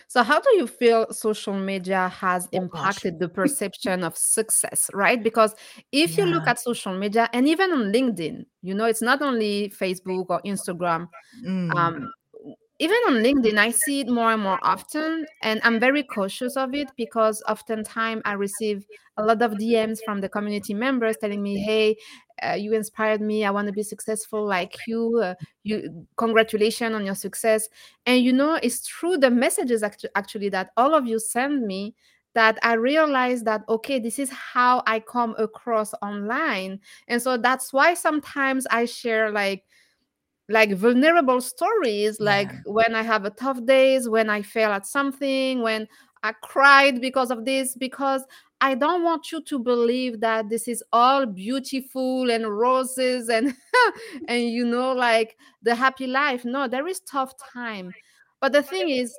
So, 0.08 0.24
how 0.24 0.40
do 0.40 0.50
you 0.56 0.68
feel 0.68 1.08
social 1.12 1.54
media 1.60 2.10
has 2.10 2.48
Oh, 2.58 2.66
gosh. 2.68 3.04
impacted 3.04 3.20
the 3.20 3.30
perception 3.30 4.04
of 4.04 4.18
success, 4.18 4.90
right? 4.94 5.22
Because 5.22 5.56
if 5.92 6.18
you 6.18 6.26
look 6.26 6.44
Yeah. 6.44 6.48
at 6.48 6.60
social 6.60 6.98
media 6.98 7.30
and 7.34 7.48
even 7.48 7.72
on 7.72 7.92
LinkedIn, 7.92 8.46
you 8.62 8.74
know, 8.74 8.86
it's 8.86 9.02
not 9.02 9.22
only 9.22 9.70
Facebook 9.70 10.26
or 10.30 10.42
Instagram, 10.44 11.08
Mm. 11.46 11.74
um, 11.78 12.14
even 12.84 12.98
on 13.08 13.14
LinkedIn, 13.24 13.58
I 13.58 13.72
see 13.72 14.02
it 14.02 14.10
more 14.10 14.32
and 14.32 14.42
more 14.42 14.60
often, 14.62 15.26
and 15.42 15.62
I'm 15.64 15.80
very 15.80 16.04
cautious 16.04 16.58
of 16.58 16.74
it 16.76 16.90
because 16.98 17.42
oftentimes 17.48 18.22
I 18.26 18.34
receive 18.34 18.86
a 19.18 19.24
lot 19.24 19.42
of 19.42 19.58
DMs 19.58 20.00
from 20.04 20.20
the 20.22 20.28
community 20.30 20.74
members 20.74 21.16
telling 21.18 21.42
me, 21.42 21.58
"Hey, 21.58 21.96
uh, 22.42 22.56
you 22.56 22.74
inspired 22.74 23.22
me. 23.22 23.46
I 23.46 23.52
want 23.52 23.68
to 23.68 23.74
be 23.74 23.84
successful 23.84 24.46
like 24.46 24.76
you. 24.88 25.20
Uh, 25.24 25.36
you 25.64 26.08
congratulations 26.18 26.94
on 26.96 27.06
your 27.06 27.16
success." 27.16 27.70
And 28.06 28.24
you 28.24 28.34
know, 28.34 28.60
it's 28.62 28.80
through 28.88 29.18
the 29.20 29.32
messages 29.32 29.82
actu- 29.84 30.10
actually 30.16 30.50
that 30.50 30.72
all 30.76 30.94
of 30.94 31.08
you 31.08 31.20
send 31.20 31.66
me 31.66 31.96
that 32.36 32.58
I 32.64 32.74
realize 32.74 33.44
that 33.44 33.62
okay, 33.70 34.00
this 34.00 34.20
is 34.20 34.30
how 34.32 34.84
I 34.88 35.00
come 35.00 35.36
across 35.38 35.94
online, 36.02 36.80
and 37.08 37.22
so 37.22 37.38
that's 37.38 37.72
why 37.72 37.94
sometimes 37.94 38.66
I 38.72 38.86
share 38.86 39.32
like 39.32 39.64
like 40.50 40.74
vulnerable 40.74 41.40
stories 41.42 42.20
like 42.20 42.52
Yeah. 42.52 42.62
when 42.66 42.96
i 42.96 43.02
have 43.02 43.26
a 43.26 43.30
tough 43.30 43.64
days 43.66 44.10
when 44.10 44.30
i 44.30 44.42
fail 44.42 44.72
at 44.72 44.86
something 44.86 45.62
when 45.62 45.88
i 46.24 46.32
cried 46.44 47.00
because 47.02 47.32
of 47.32 47.46
this 47.46 47.76
because 47.76 48.24
i 48.62 48.76
don't 48.76 49.04
want 49.04 49.32
you 49.32 49.42
to 49.42 49.58
believe 49.58 50.20
that 50.20 50.50
this 50.50 50.68
is 50.68 50.84
all 50.92 51.26
beautiful 51.26 52.30
and 52.30 52.48
roses 52.58 53.30
and 53.30 53.56
and 54.28 54.50
you 54.50 54.66
know 54.66 54.92
like 54.94 55.38
the 55.62 55.74
happy 55.76 56.08
life 56.08 56.44
no 56.44 56.68
there 56.68 56.88
is 56.88 57.00
tough 57.02 57.34
time 57.54 57.94
but 58.42 58.52
the 58.52 58.62
thing 58.62 58.90
is 58.90 59.18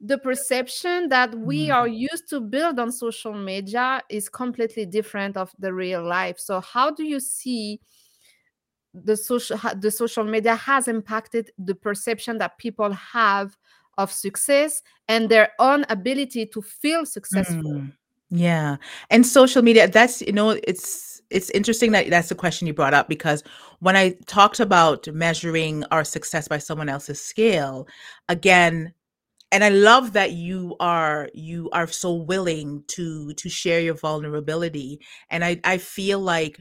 the 0.00 0.18
perception 0.18 1.08
that 1.10 1.34
we 1.34 1.70
are 1.70 1.86
Mm. 1.86 1.98
used 2.10 2.28
to 2.30 2.40
build 2.40 2.78
on 2.80 2.90
social 2.90 3.34
media 3.34 4.02
is 4.08 4.28
completely 4.28 4.86
different 4.86 5.36
of 5.36 5.52
the 5.58 5.72
real 5.72 6.02
life 6.02 6.38
so 6.38 6.60
how 6.60 6.90
do 6.90 7.04
you 7.04 7.20
see 7.20 7.80
the 8.94 9.16
social 9.16 9.58
the 9.76 9.90
social 9.90 10.24
media 10.24 10.56
has 10.56 10.88
impacted 10.88 11.50
the 11.58 11.74
perception 11.74 12.38
that 12.38 12.58
people 12.58 12.92
have 12.92 13.56
of 13.98 14.10
success 14.10 14.82
and 15.08 15.28
their 15.28 15.50
own 15.58 15.84
ability 15.88 16.46
to 16.46 16.62
feel 16.62 17.04
successful 17.06 17.82
Mm. 17.82 17.92
Yeah. 18.30 18.76
And 19.10 19.26
social 19.26 19.62
media, 19.62 19.88
that's, 19.88 20.22
you 20.22 20.32
know, 20.32 20.50
it's 20.50 21.20
it's 21.30 21.50
interesting 21.50 21.92
that 21.92 22.10
that's 22.10 22.28
the 22.28 22.34
question 22.34 22.66
you 22.66 22.74
brought 22.74 22.94
up 22.94 23.08
because 23.08 23.42
when 23.80 23.96
I 23.96 24.16
talked 24.26 24.60
about 24.60 25.06
measuring 25.08 25.84
our 25.90 26.04
success 26.04 26.48
by 26.48 26.58
someone 26.58 26.88
else's 26.88 27.20
scale, 27.22 27.86
again, 28.28 28.94
and 29.52 29.64
I 29.64 29.70
love 29.70 30.12
that 30.12 30.32
you 30.32 30.76
are 30.78 31.28
you 31.34 31.70
are 31.72 31.88
so 31.88 32.14
willing 32.14 32.84
to 32.88 33.32
to 33.34 33.48
share 33.48 33.80
your 33.80 33.94
vulnerability. 33.94 35.00
And 35.30 35.44
I 35.44 35.60
I 35.64 35.78
feel 35.78 36.20
like 36.20 36.60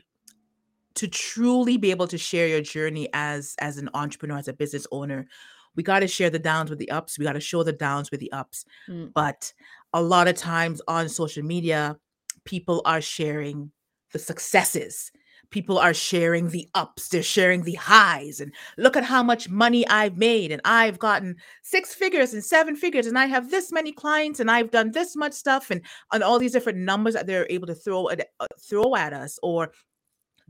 to 0.99 1.07
truly 1.07 1.77
be 1.77 1.91
able 1.91 2.07
to 2.07 2.17
share 2.17 2.47
your 2.47 2.61
journey 2.61 3.07
as 3.13 3.55
as 3.59 3.77
an 3.77 3.89
entrepreneur, 3.93 4.37
as 4.37 4.49
a 4.49 4.53
business 4.53 4.85
owner, 4.91 5.27
we 5.75 5.83
got 5.83 6.01
to 6.01 6.07
share 6.07 6.29
the 6.29 6.39
downs 6.39 6.69
with 6.69 6.79
the 6.79 6.91
ups. 6.91 7.17
We 7.17 7.23
got 7.23 7.33
to 7.33 7.39
show 7.39 7.63
the 7.63 7.71
downs 7.71 8.11
with 8.11 8.19
the 8.19 8.31
ups. 8.33 8.65
Mm, 8.89 9.13
But 9.13 9.53
a 9.93 10.01
lot 10.01 10.27
of 10.27 10.35
times 10.35 10.81
on 10.89 11.07
social 11.07 11.43
media, 11.43 11.97
people 12.43 12.81
are 12.83 12.99
sharing 12.99 13.71
the 14.11 14.19
successes. 14.19 15.09
People 15.51 15.79
are 15.79 15.93
sharing 15.93 16.49
the 16.49 16.67
ups. 16.75 17.07
They're 17.07 17.23
sharing 17.23 17.63
the 17.63 17.75
highs. 17.75 18.41
And 18.41 18.53
look 18.77 18.97
at 18.97 19.03
how 19.05 19.23
much 19.23 19.49
money 19.49 19.87
I've 19.87 20.17
made. 20.17 20.51
And 20.51 20.61
I've 20.65 20.99
gotten 20.99 21.37
six 21.63 21.95
figures 21.95 22.33
and 22.33 22.43
seven 22.43 22.75
figures. 22.75 23.07
And 23.07 23.17
I 23.17 23.25
have 23.25 23.49
this 23.49 23.71
many 23.71 23.91
clients. 23.91 24.39
And 24.39 24.51
I've 24.51 24.69
done 24.69 24.91
this 24.91 25.15
much 25.15 25.33
stuff. 25.33 25.71
And, 25.71 25.81
and 26.11 26.23
all 26.23 26.37
these 26.39 26.51
different 26.51 26.79
numbers 26.79 27.13
that 27.15 27.25
they're 27.25 27.47
able 27.49 27.67
to 27.67 27.73
throw 27.73 28.09
at, 28.09 28.29
uh, 28.39 28.47
throw 28.61 28.95
at 28.95 29.13
us. 29.13 29.39
Or 29.41 29.71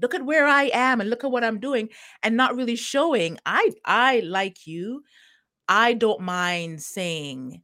look 0.01 0.13
at 0.13 0.25
where 0.25 0.47
I 0.47 0.69
am 0.73 1.01
and 1.01 1.09
look 1.09 1.23
at 1.23 1.31
what 1.31 1.43
I'm 1.43 1.59
doing. 1.59 1.89
And 2.23 2.37
not 2.37 2.55
really 2.55 2.75
showing. 2.75 3.37
I 3.45 3.71
I 3.85 4.21
like 4.21 4.67
you. 4.67 5.03
I 5.67 5.93
don't 5.93 6.21
mind 6.21 6.81
saying 6.81 7.61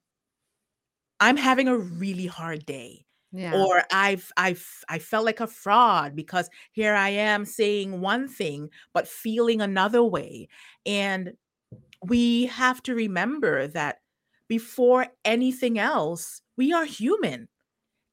I'm 1.19 1.38
having 1.38 1.67
a 1.67 1.78
really 1.78 2.28
hard 2.28 2.65
day 2.65 3.06
yeah 3.32 3.54
or 3.56 3.84
I've 3.91 4.32
I've 4.38 4.65
I 4.88 5.00
felt 5.00 5.26
like 5.26 5.39
a 5.39 5.48
fraud 5.48 6.15
because 6.15 6.50
here 6.71 6.93
I 6.93 7.10
am 7.10 7.45
saying 7.45 8.00
one 8.00 8.28
thing 8.28 8.69
but 8.93 9.08
feeling 9.08 9.62
another 9.62 10.04
way. 10.04 10.48
And 10.86 11.34
we 12.04 12.45
have 12.48 12.82
to 12.84 12.95
remember 12.95 13.67
that 13.67 13.98
before 14.48 15.08
anything 15.24 15.80
else, 15.80 16.41
we 16.56 16.71
are 16.71 16.86
human 16.86 17.48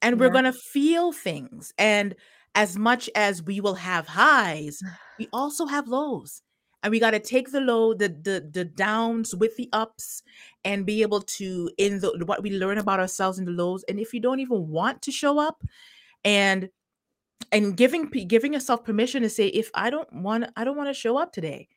and 0.01 0.19
we're 0.19 0.31
going 0.31 0.45
to 0.45 0.53
feel 0.53 1.13
things. 1.13 1.73
And 1.79 2.15
as 2.55 2.77
much 2.77 3.09
as 3.15 3.43
we 3.43 3.61
will 3.61 3.75
have 3.75 4.07
highs, 4.07 4.83
we 5.19 5.29
also 5.33 5.67
have 5.67 5.89
lows. 5.89 6.43
And 6.85 6.91
we 6.91 6.99
got 6.99 7.13
to 7.13 7.21
take 7.21 7.53
the 7.53 7.61
low, 7.61 7.95
the, 7.95 8.09
the 8.09 8.51
the 8.53 8.65
downs 8.65 9.37
with 9.37 9.57
the 9.57 9.69
ups, 9.73 10.25
and 10.65 10.85
be 10.85 11.03
able 11.03 11.21
to 11.21 11.71
in 11.79 12.01
the 12.01 12.25
what 12.27 12.43
we 12.43 12.51
learn 12.51 12.79
about 12.79 12.99
ourselves 12.99 13.39
in 13.39 13.45
the 13.45 13.53
lows. 13.53 13.85
And 13.89 14.01
if 14.01 14.13
you 14.13 14.19
don't 14.19 14.41
even 14.41 14.69
want 14.69 15.01
to 15.03 15.13
show 15.13 15.39
up, 15.39 15.63
and 16.25 16.71
and 17.53 17.77
giving 17.77 18.07
giving 18.09 18.53
yourself 18.53 18.83
permission 18.83 19.23
to 19.23 19.31
say, 19.31 19.47
if 19.47 19.71
I 19.75 19.91
don't 19.91 20.13
want, 20.13 20.47
I 20.57 20.65
don't 20.65 20.77
want 20.77 20.89
to 20.89 20.95
show 20.95 21.17
up 21.17 21.33
today, 21.33 21.69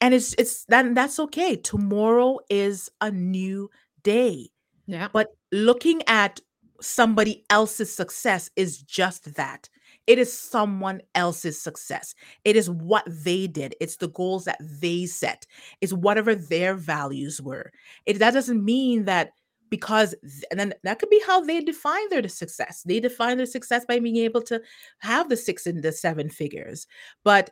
and 0.00 0.14
it's 0.14 0.34
it's 0.38 0.64
that 0.66 0.94
that's 0.94 1.18
okay. 1.18 1.56
Tomorrow 1.56 2.38
is 2.48 2.88
a 3.00 3.10
new 3.10 3.68
day 4.04 4.48
yeah 4.86 5.08
but 5.12 5.34
looking 5.52 6.00
at 6.06 6.40
somebody 6.80 7.44
else's 7.50 7.94
success 7.94 8.50
is 8.56 8.78
just 8.82 9.34
that. 9.34 9.68
It 10.08 10.18
is 10.18 10.32
someone 10.32 11.02
else's 11.14 11.60
success. 11.60 12.14
It 12.44 12.56
is 12.56 12.70
what 12.70 13.04
they 13.06 13.46
did. 13.46 13.76
It's 13.78 13.96
the 13.96 14.08
goals 14.08 14.46
that 14.46 14.58
they 14.60 15.04
set. 15.04 15.46
It's 15.82 15.92
whatever 15.92 16.34
their 16.34 16.74
values 16.74 17.42
were. 17.42 17.70
It 18.06 18.18
that 18.18 18.32
doesn't 18.32 18.64
mean 18.64 19.04
that 19.04 19.32
because 19.68 20.14
and 20.50 20.58
then 20.58 20.72
that 20.82 20.98
could 20.98 21.10
be 21.10 21.22
how 21.26 21.42
they 21.42 21.60
define 21.60 22.08
their 22.08 22.26
success. 22.26 22.82
They 22.86 23.00
define 23.00 23.36
their 23.36 23.44
success 23.44 23.84
by 23.84 24.00
being 24.00 24.16
able 24.16 24.40
to 24.44 24.62
have 25.00 25.28
the 25.28 25.36
six 25.36 25.66
and 25.66 25.82
the 25.82 25.92
seven 25.92 26.30
figures. 26.30 26.86
But 27.22 27.50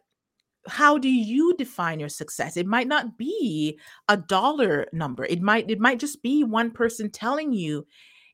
how 0.67 0.97
do 0.97 1.11
you 1.11 1.55
define 1.57 2.01
your 2.01 2.09
success 2.09 2.57
it 2.57 2.67
might 2.67 2.89
not 2.89 3.17
be 3.17 3.79
a 4.09 4.17
dollar 4.17 4.89
number 4.93 5.25
it 5.27 5.41
might 5.41 5.71
it 5.71 5.79
might 5.79 6.01
just 6.01 6.23
be 6.23 6.43
one 6.43 6.73
person 6.73 7.09
telling 7.09 7.53
you 7.53 7.87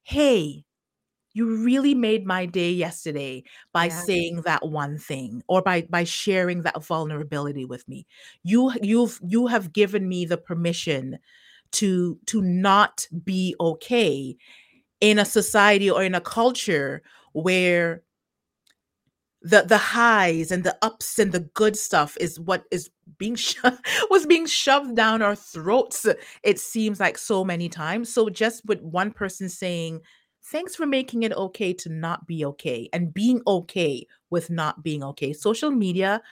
hey 0.04 0.64
you 1.34 1.56
really 1.64 1.94
made 1.94 2.26
my 2.26 2.46
day 2.46 2.70
yesterday 2.70 3.42
by 3.72 3.88
Yeah. 3.88 4.00
saying 4.04 4.42
that 4.42 4.66
one 4.68 4.98
thing 4.98 5.42
or 5.48 5.62
by 5.62 5.82
by 5.90 6.04
sharing 6.04 6.62
that 6.62 6.82
vulnerability 6.84 7.64
with 7.64 7.86
me 7.88 8.06
you 8.42 8.72
you've 8.82 9.18
you 9.22 9.46
have 9.46 9.72
given 9.72 10.08
me 10.08 10.24
the 10.24 10.36
permission 10.36 11.18
to 11.72 12.18
to 12.26 12.42
not 12.42 13.06
be 13.24 13.54
okay 13.60 14.36
in 15.00 15.18
a 15.18 15.24
society 15.24 15.90
or 15.90 16.02
in 16.02 16.14
a 16.14 16.20
culture 16.20 17.02
where 17.32 18.02
the 19.42 19.62
the 19.62 19.78
highs 19.78 20.52
and 20.52 20.62
the 20.62 20.76
ups 20.82 21.18
and 21.18 21.32
the 21.32 21.40
good 21.40 21.76
stuff 21.76 22.16
is 22.20 22.38
what 22.38 22.64
is 22.70 22.90
being 23.18 23.34
sho- 23.36 23.76
was 24.10 24.26
being 24.26 24.46
shoved 24.46 24.94
down 24.94 25.20
our 25.22 25.34
throats 25.34 26.06
it 26.44 26.58
seems 26.60 27.00
like 27.00 27.18
so 27.18 27.44
many 27.44 27.68
times 27.68 28.12
so 28.12 28.28
just 28.28 28.64
with 28.66 28.80
one 28.82 29.10
person 29.10 29.48
saying 29.48 30.00
thanks 30.52 30.76
for 30.76 30.86
making 30.86 31.24
it 31.24 31.32
okay 31.32 31.72
to 31.72 31.88
not 31.88 32.26
be 32.26 32.44
okay 32.44 32.88
and 32.92 33.12
being 33.14 33.40
okay 33.46 34.06
with 34.30 34.50
not 34.50 34.82
being 34.82 35.02
okay. 35.02 35.32
Social 35.32 35.70
media 35.70 36.22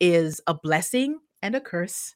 is 0.00 0.40
a 0.46 0.54
blessing 0.54 1.18
and 1.42 1.54
a 1.54 1.60
curse 1.60 2.14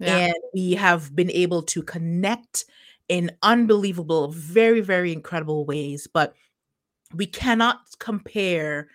Yeah. 0.00 0.16
and 0.16 0.34
we 0.54 0.72
have 0.74 1.14
been 1.14 1.30
able 1.30 1.62
to 1.64 1.82
connect 1.82 2.64
in 3.08 3.30
unbelievable 3.42 4.32
very 4.32 4.80
very 4.80 5.12
incredible 5.12 5.64
ways 5.66 6.08
but 6.12 6.34
we 7.14 7.26
cannot 7.26 7.80
compare 7.98 8.88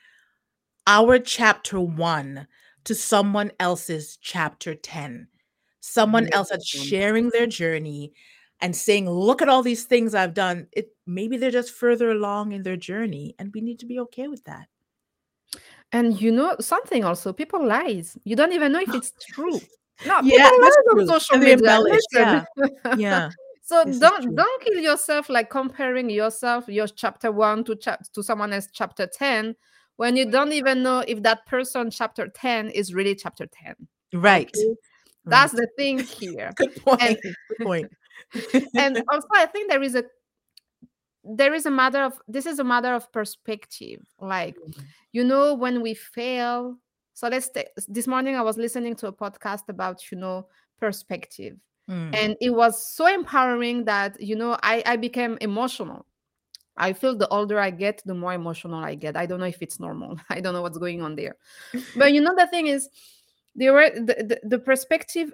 our 0.87 1.19
chapter 1.19 1.79
1 1.79 2.47
to 2.85 2.95
someone 2.95 3.51
else's 3.59 4.17
chapter 4.21 4.73
10 4.75 5.27
someone 5.79 6.27
else 6.33 6.49
that's 6.49 6.67
sharing 6.67 7.29
their 7.29 7.47
journey 7.47 8.11
and 8.61 8.75
saying 8.75 9.09
look 9.09 9.41
at 9.41 9.49
all 9.49 9.63
these 9.63 9.85
things 9.85 10.13
i've 10.13 10.33
done 10.33 10.67
it 10.73 10.89
maybe 11.05 11.37
they're 11.37 11.51
just 11.51 11.71
further 11.71 12.11
along 12.11 12.51
in 12.51 12.63
their 12.63 12.77
journey 12.77 13.35
and 13.39 13.51
we 13.53 13.61
need 13.61 13.79
to 13.79 13.85
be 13.85 13.99
okay 13.99 14.27
with 14.27 14.43
that 14.45 14.67
And 15.91 16.21
you 16.21 16.31
know 16.31 16.55
something 16.59 17.03
also, 17.03 17.33
people 17.33 17.65
lies. 17.65 18.15
You 18.23 18.35
don't 18.35 18.53
even 18.53 18.71
know 18.71 18.79
if 18.79 18.93
it's 18.93 19.11
true. 19.33 19.59
No, 20.05 20.21
yeah 20.21 20.49
people 20.49 20.59
that's 20.61 20.77
lie 20.77 21.01
on 21.01 21.07
social 21.07 21.37
media. 21.39 21.81
yeah 22.13 22.45
yeah 22.95 23.29
so 23.63 23.83
this 23.83 23.99
don't 23.99 24.33
don't 24.33 24.63
kill 24.63 24.79
yourself 24.81 25.27
like 25.27 25.49
comparing 25.49 26.09
yourself 26.09 26.69
your 26.69 26.87
chapter 26.87 27.33
one 27.33 27.65
to 27.65 27.75
chap 27.75 27.99
to 28.13 28.23
someone 28.23 28.53
else 28.53 28.69
chapter 28.71 29.07
10 29.07 29.55
when 29.97 30.15
you 30.15 30.31
don't 30.31 30.53
even 30.53 30.83
know 30.83 31.03
if 31.05 31.21
that 31.23 31.45
person 31.47 31.91
chapter 31.91 32.29
10 32.29 32.69
is 32.69 32.93
really 32.93 33.13
chapter 33.13 33.45
10. 33.47 33.75
right 34.13 34.55
Okay. 34.55 34.75
That's 35.25 35.53
right 35.53 35.63
the 35.63 35.67
thing 35.75 35.99
here. 35.99 36.51
good 36.55 36.73
point 36.77 37.01
And 37.01 37.17
good 37.21 37.65
point 37.67 37.91
and 38.75 39.03
also 39.11 39.27
I 39.33 39.45
think 39.45 39.69
there 39.69 39.83
is 39.83 39.95
a 39.95 40.03
there 41.23 41.53
is 41.53 41.65
a 41.65 41.71
matter 41.71 42.01
of 42.01 42.19
this 42.27 42.45
is 42.45 42.59
a 42.59 42.63
matter 42.63 42.93
of 42.93 43.11
perspective. 43.11 44.01
Like 44.19 44.55
you 45.11 45.23
know 45.23 45.53
when 45.53 45.81
we 45.81 45.93
fail 45.93 46.77
so 47.19 47.27
let's 47.27 47.49
take 47.49 47.67
this 47.89 48.07
morning 48.07 48.37
i 48.37 48.41
was 48.41 48.57
listening 48.57 48.95
to 48.95 49.07
a 49.07 49.11
podcast 49.11 49.67
about 49.67 50.09
you 50.09 50.17
know 50.17 50.47
perspective. 50.79 51.57
Mm, 51.89 52.15
and 52.15 52.35
it 52.39 52.51
was 52.51 52.87
so 52.95 53.07
empowering 53.07 53.83
that 53.85 54.21
you 54.21 54.37
know 54.37 54.57
i 54.63 54.81
i 54.85 54.95
became 54.95 55.37
emotional. 55.41 56.05
I 56.77 56.93
feel 56.93 57.17
the 57.17 57.27
older 57.27 57.59
i 57.59 57.71
get 57.71 58.01
the 58.05 58.13
more 58.13 58.33
emotional 58.33 58.81
i 58.81 58.95
get. 58.95 59.17
I 59.17 59.25
don't 59.25 59.41
know 59.41 59.47
if 59.47 59.61
it's 59.61 59.81
normal. 59.81 60.17
I 60.29 60.39
don't 60.39 60.53
know 60.53 60.61
what's 60.61 60.77
going 60.77 61.01
on 61.01 61.17
there. 61.17 61.35
But 61.97 62.13
you 62.13 62.21
know 62.21 62.33
the 62.37 62.47
thing 62.47 62.67
is 62.67 62.87
the, 63.53 63.67
the, 63.67 64.39
the 64.43 64.59
perspective 64.59 65.33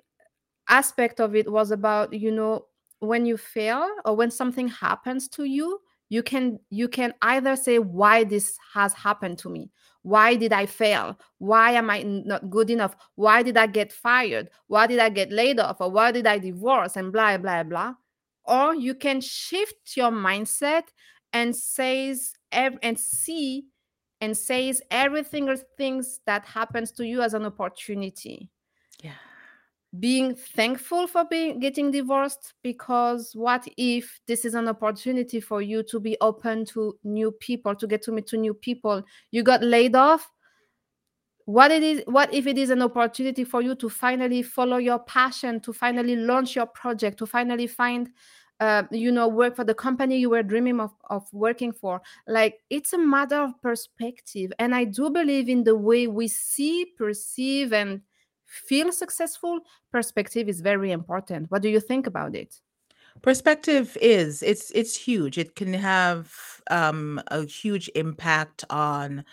aspect 0.67 1.19
of 1.19 1.35
it 1.35 1.51
was 1.51 1.69
about 1.69 2.13
you 2.13 2.31
know 2.31 2.65
when 3.07 3.25
you 3.25 3.37
fail 3.37 3.87
or 4.03 4.15
when 4.15 4.31
something 4.31 4.67
happens 4.67 5.27
to 5.29 5.45
you 5.45 5.79
you 6.09 6.21
can 6.21 6.59
you 6.69 6.87
can 6.87 7.13
either 7.21 7.55
say 7.55 7.79
why 7.79 8.23
this 8.23 8.57
has 8.73 8.93
happened 8.93 9.37
to 9.39 9.49
me? 9.49 9.71
Why 10.03 10.35
did 10.35 10.53
i 10.53 10.65
fail? 10.65 11.19
Why 11.39 11.71
am 11.71 11.89
i 11.89 12.03
not 12.03 12.49
good 12.49 12.69
enough? 12.69 12.95
Why 13.15 13.41
did 13.41 13.57
i 13.57 13.67
get 13.67 13.91
fired? 13.91 14.49
Why 14.67 14.87
did 14.87 14.99
i 14.99 15.09
get 15.09 15.31
laid 15.31 15.59
off? 15.59 15.81
Or 15.81 15.89
why 15.89 16.11
did 16.11 16.27
i 16.27 16.37
divorce? 16.37 16.95
and 16.95 17.11
blah 17.11 17.37
blah 17.37 17.63
blah. 17.63 17.95
Or 18.43 18.75
you 18.75 18.93
can 18.93 19.19
shift 19.21 19.97
your 19.97 20.11
mindset 20.11 20.83
and 21.33 21.55
says 21.55 22.33
and 22.51 22.99
see 22.99 23.65
and 24.21 24.37
says 24.37 24.81
everything 24.91 25.49
or 25.49 25.57
things 25.57 26.19
that 26.25 26.45
happens 26.45 26.91
to 26.93 27.05
you 27.05 27.21
as 27.21 27.33
an 27.33 27.45
opportunity. 27.45 28.49
Yeah 29.01 29.13
being 29.99 30.35
thankful 30.35 31.07
for 31.07 31.25
being 31.25 31.59
getting 31.59 31.91
divorced 31.91 32.53
because 32.63 33.31
what 33.35 33.67
if 33.77 34.19
this 34.27 34.45
is 34.45 34.55
an 34.55 34.67
opportunity 34.67 35.39
for 35.39 35.61
you 35.61 35.83
to 35.83 35.99
be 35.99 36.17
open 36.21 36.65
to 36.65 36.97
new 37.03 37.31
people 37.31 37.75
to 37.75 37.87
get 37.87 38.01
to 38.03 38.11
meet 38.11 38.27
to 38.27 38.37
new 38.37 38.53
people? 38.53 39.03
You 39.31 39.43
got 39.43 39.63
laid 39.63 39.95
off. 39.95 40.31
What 41.45 41.71
it 41.71 41.83
is 41.83 42.01
what 42.07 42.33
if 42.33 42.47
it 42.47 42.57
is 42.57 42.71
an 42.71 42.81
opportunity 42.81 43.43
for 43.43 43.61
you 43.61 43.75
to 43.75 43.89
finally 43.89 44.41
follow 44.41 44.77
your 44.77 44.99
passion 44.99 45.59
to 45.61 45.73
finally 45.73 46.15
launch 46.15 46.55
your 46.55 46.65
project 46.65 47.19
to 47.19 47.27
finally 47.27 47.67
find 47.67 48.09
uh, 48.59 48.83
you 48.89 49.11
know 49.11 49.27
work 49.27 49.55
for 49.55 49.63
the 49.63 49.75
company 49.75 50.17
you 50.17 50.31
were 50.31 50.41
dreaming 50.41 50.79
of, 50.79 50.91
of 51.09 51.27
working 51.31 51.71
for? 51.71 52.01
Like 52.27 52.61
it's 52.71 52.93
a 52.93 52.97
matter 52.97 53.35
of 53.35 53.61
perspective. 53.61 54.51
And 54.57 54.73
i 54.73 54.85
do 54.85 55.09
believe 55.09 55.49
in 55.49 55.63
the 55.63 55.75
way 55.75 56.07
we 56.07 56.27
see 56.27 56.87
perceive 56.97 57.73
and 57.73 58.01
feel 58.45 58.91
successful 58.91 59.61
perspective 59.91 60.47
is 60.49 60.61
very 60.61 60.91
important. 60.91 61.51
What 61.51 61.61
do 61.61 61.69
you 61.69 61.79
think 61.79 62.07
about 62.07 62.35
it? 62.35 62.61
Perspective 63.21 63.97
is 64.01 64.43
it's 64.43 64.71
it's 64.71 64.95
huge. 64.95 65.37
It 65.37 65.55
can 65.55 65.73
have 65.73 66.33
um 66.69 67.21
a 67.27 67.45
huge 67.45 67.89
impact 67.95 68.65
on 68.69 69.23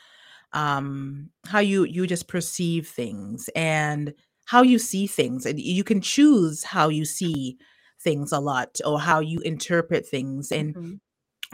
um 0.53 1.31
how 1.47 1.61
you 1.61 1.85
you 1.85 2.07
just 2.07 2.29
perceive 2.29 2.89
things 2.89 3.51
and 3.57 4.15
how 4.47 4.63
you 4.63 4.79
see 4.79 5.07
things. 5.07 5.47
And 5.47 5.61
you 5.61 5.85
can 5.85 6.01
choose 6.01 6.65
how 6.65 6.89
you 6.89 7.05
see 7.05 7.59
things 8.01 8.33
a 8.33 8.41
lot 8.41 8.81
or 8.85 9.01
how 9.01 9.21
you 9.21 9.41
interpret 9.41 10.07
things 10.07 10.53
and 10.53 10.77
Mhm. 10.77 11.01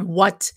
what 0.01 0.53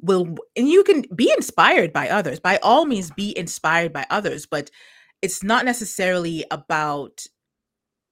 will 0.00 0.36
and 0.56 0.68
you 0.68 0.84
can 0.84 1.04
be 1.14 1.32
inspired 1.36 1.92
by 1.92 2.08
others. 2.08 2.40
By 2.40 2.58
all 2.58 2.86
means 2.86 3.10
be 3.10 3.36
inspired 3.38 3.92
by 3.92 4.06
others 4.10 4.46
but 4.46 4.70
it's 5.26 5.42
not 5.42 5.64
necessarily 5.64 6.44
about 6.52 7.26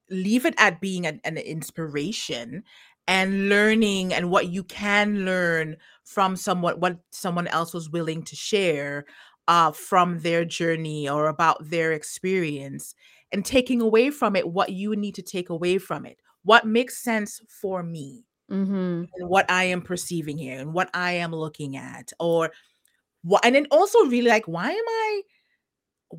leave 0.09 0.45
it 0.45 0.53
at 0.57 0.81
being 0.81 1.05
an, 1.05 1.19
an 1.23 1.37
inspiration 1.37 2.63
and 3.07 3.49
learning 3.49 4.13
and 4.13 4.29
what 4.29 4.49
you 4.49 4.63
can 4.63 5.25
learn 5.25 5.77
from 6.03 6.35
someone 6.35 6.79
what 6.79 6.99
someone 7.11 7.47
else 7.47 7.73
was 7.73 7.89
willing 7.89 8.21
to 8.23 8.35
share 8.35 9.05
uh, 9.47 9.71
from 9.71 10.19
their 10.19 10.43
journey 10.43 11.07
or 11.07 11.27
about 11.27 11.57
their 11.69 11.91
experience 11.93 12.93
and 13.31 13.45
taking 13.45 13.79
away 13.79 14.09
from 14.09 14.35
it 14.35 14.49
what 14.49 14.69
you 14.71 14.95
need 14.95 15.15
to 15.15 15.21
take 15.21 15.49
away 15.49 15.77
from 15.77 16.05
it 16.05 16.19
what 16.43 16.67
makes 16.67 17.01
sense 17.01 17.41
for 17.47 17.81
me 17.81 18.25
Mhm. 18.51 19.07
and 19.15 19.29
what 19.29 19.49
i 19.49 19.63
am 19.63 19.81
perceiving 19.81 20.37
here 20.37 20.59
and 20.59 20.73
what 20.73 20.89
i 20.93 21.13
am 21.13 21.31
looking 21.31 21.77
at 21.77 22.11
or 22.19 22.51
what 23.23 23.43
and 23.45 23.55
then 23.55 23.67
also 23.71 23.99
really 24.05 24.29
like 24.29 24.47
why 24.47 24.69
am 24.69 24.87
i 24.87 25.21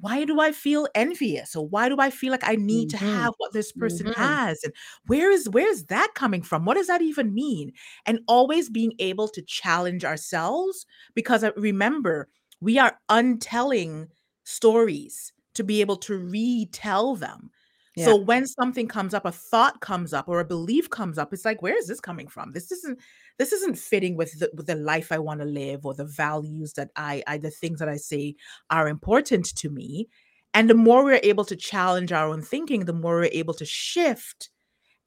why 0.01 0.25
do 0.25 0.41
I 0.41 0.53
feel 0.53 0.89
envious? 0.95 1.55
Or 1.57 1.67
why 1.69 1.89
do 1.89 1.97
I 1.99 2.11
feel 2.11 2.31
like 2.31 2.47
I 2.49 2.57
need 2.57 2.91
to 2.91 2.97
Mhm. 2.97 2.99
have 2.99 3.35
what 3.39 3.53
this 3.53 3.73
person 3.73 4.07
Mhm. 4.07 4.15
has? 4.17 4.59
And 4.65 4.73
where 5.07 5.31
is 5.31 5.49
where 5.49 5.69
is 5.69 5.85
that 5.87 6.13
coming 6.15 6.43
from? 6.43 6.65
What 6.65 6.75
does 6.77 6.87
that 6.89 7.03
even 7.03 7.35
mean? 7.35 7.73
And 8.07 8.21
always 8.29 8.71
being 8.71 8.93
able 8.99 9.29
to 9.29 9.43
challenge 9.43 10.05
ourselves 10.05 10.87
because 11.15 11.45
uh, 11.45 11.53
remember, 11.57 12.29
we 12.61 12.79
are 12.79 12.99
untelling 13.09 14.09
stories 14.45 15.33
to 15.55 15.65
be 15.65 15.81
able 15.81 15.97
to 15.97 16.17
retell 16.19 17.17
them. 17.17 17.51
Yeah. 17.97 18.05
So 18.05 18.17
when 18.17 18.47
something 18.47 18.89
comes 18.89 19.15
up, 19.15 19.25
a 19.25 19.33
thought 19.33 19.81
comes 19.81 20.13
up 20.13 20.29
or 20.29 20.41
a 20.41 20.45
belief 20.45 20.91
comes 20.91 21.17
up, 21.19 21.33
it's 21.33 21.47
like, 21.47 21.63
where 21.63 21.77
is 21.79 21.87
this 21.89 22.01
coming 22.01 22.29
from? 22.29 22.53
This 22.53 22.71
isn't 22.71 22.99
this 23.39 23.53
isn't 23.53 23.79
fitting 23.79 24.17
with 24.17 24.39
the, 24.39 24.51
with 24.55 24.67
the 24.67 24.75
life 24.75 25.11
I 25.13 25.19
want 25.19 25.41
to 25.41 25.47
live 25.47 25.87
or 25.87 25.95
the 25.95 26.05
values 26.05 26.75
that 26.75 26.91
I, 26.97 27.23
I 27.27 27.39
the 27.39 27.51
things 27.51 27.79
that 27.81 27.89
I 27.89 27.97
say 27.97 28.37
are 28.71 28.89
important 28.89 29.47
to 29.57 29.71
me. 29.71 30.09
And 30.55 30.71
the 30.71 30.75
more 30.75 31.05
we're 31.05 31.21
able 31.23 31.45
to 31.47 31.57
challenge 31.57 32.13
our 32.13 32.29
own 32.29 32.43
thinking, 32.43 32.85
the 32.85 32.93
more 32.93 33.17
we're 33.17 33.31
able 33.33 33.55
to 33.55 33.65
shift 33.67 34.51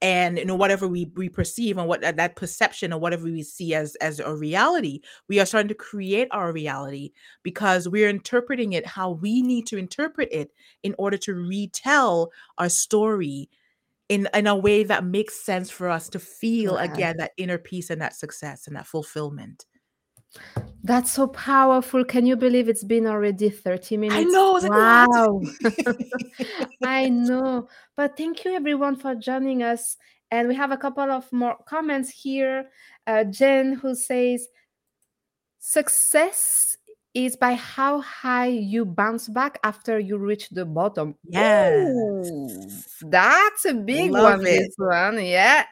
and 0.01 0.37
you 0.37 0.45
know 0.45 0.55
whatever 0.55 0.87
we 0.87 1.11
we 1.15 1.27
perceive 1.27 1.77
and 1.77 1.87
what 1.87 2.01
that 2.01 2.35
perception 2.35 2.93
or 2.93 2.99
whatever 2.99 3.25
we 3.25 3.43
see 3.43 3.73
as 3.73 3.95
as 3.97 4.19
a 4.19 4.33
reality 4.35 5.01
we 5.27 5.39
are 5.39 5.45
starting 5.45 5.67
to 5.67 5.75
create 5.75 6.27
our 6.31 6.53
reality 6.53 7.11
because 7.43 7.87
we're 7.89 8.09
interpreting 8.09 8.73
it 8.73 8.85
how 8.85 9.11
we 9.11 9.41
need 9.41 9.67
to 9.67 9.77
interpret 9.77 10.29
it 10.31 10.51
in 10.83 10.95
order 10.97 11.17
to 11.17 11.33
retell 11.33 12.31
our 12.57 12.69
story 12.69 13.49
in 14.09 14.27
in 14.33 14.47
a 14.47 14.55
way 14.55 14.83
that 14.83 15.05
makes 15.05 15.35
sense 15.35 15.69
for 15.69 15.89
us 15.89 16.09
to 16.09 16.19
feel 16.19 16.77
Yeah. 16.77 16.83
again 16.83 17.17
that 17.17 17.31
inner 17.37 17.57
peace 17.57 17.89
and 17.89 18.01
that 18.01 18.15
success 18.15 18.67
and 18.67 18.75
that 18.75 18.87
fulfillment 18.87 19.65
That's 20.83 21.11
so 21.11 21.27
powerful. 21.27 22.05
Can 22.05 22.25
you 22.25 22.35
believe 22.35 22.69
it's 22.69 22.83
been 22.83 23.05
already 23.05 23.49
30 23.49 23.97
minutes? 23.97 24.17
i 24.19 24.23
know 24.23 24.55
it's 24.55 24.65
like 24.65 25.07
what 25.07 25.09
Wow. 25.09 25.41
I 26.83 27.09
know. 27.09 27.67
But 27.95 28.17
thank 28.17 28.45
you 28.45 28.53
everyone 28.53 28.95
for 28.95 29.15
joining 29.15 29.61
us. 29.61 29.97
And 30.31 30.47
we 30.47 30.55
have 30.55 30.71
a 30.71 30.77
couple 30.77 31.11
of 31.11 31.31
more 31.33 31.57
comments 31.65 32.09
here. 32.09 32.69
Uh, 33.05 33.23
Jen, 33.25 33.73
who 33.73 33.95
says, 33.95 34.47
Success 35.59 36.77
is 37.13 37.35
by 37.35 37.55
how 37.55 38.01
high 38.01 38.47
you 38.47 38.85
bounce 38.85 39.27
back 39.27 39.59
after 39.63 39.99
you 39.99 40.17
reach 40.17 40.49
the 40.49 40.65
bottom. 40.65 41.15
Yeah. 41.23 41.91
That's 43.01 43.65
a 43.65 43.73
big 43.73 44.11
love 44.11 44.39
one, 44.39 44.47
it 44.47 44.59
this 44.59 44.75
one. 44.77 45.25
Yeah. 45.25 45.65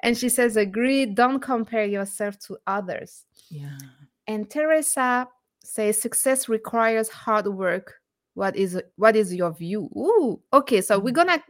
And 0.00 0.16
she 0.16 0.28
says, 0.28 0.56
Agree, 0.56 1.06
don't 1.06 1.40
compare 1.40 1.86
yourself 1.86 2.38
to 2.46 2.58
others. 2.66 3.24
Yeah 3.50 3.78
And 4.26 4.50
Teresa 4.50 5.28
says 5.64 6.00
success 6.00 6.48
requires 6.48 7.08
hard 7.08 7.46
work. 7.46 7.94
What 8.34 8.56
is 8.56 8.80
what 8.96 9.16
is 9.16 9.34
your 9.34 9.52
view? 9.52 9.90
Ooh, 9.96 10.40
okay. 10.52 10.80
So 10.80 10.98
we're 10.98 11.12
Mm, 11.12 11.14
gonna 11.14 11.42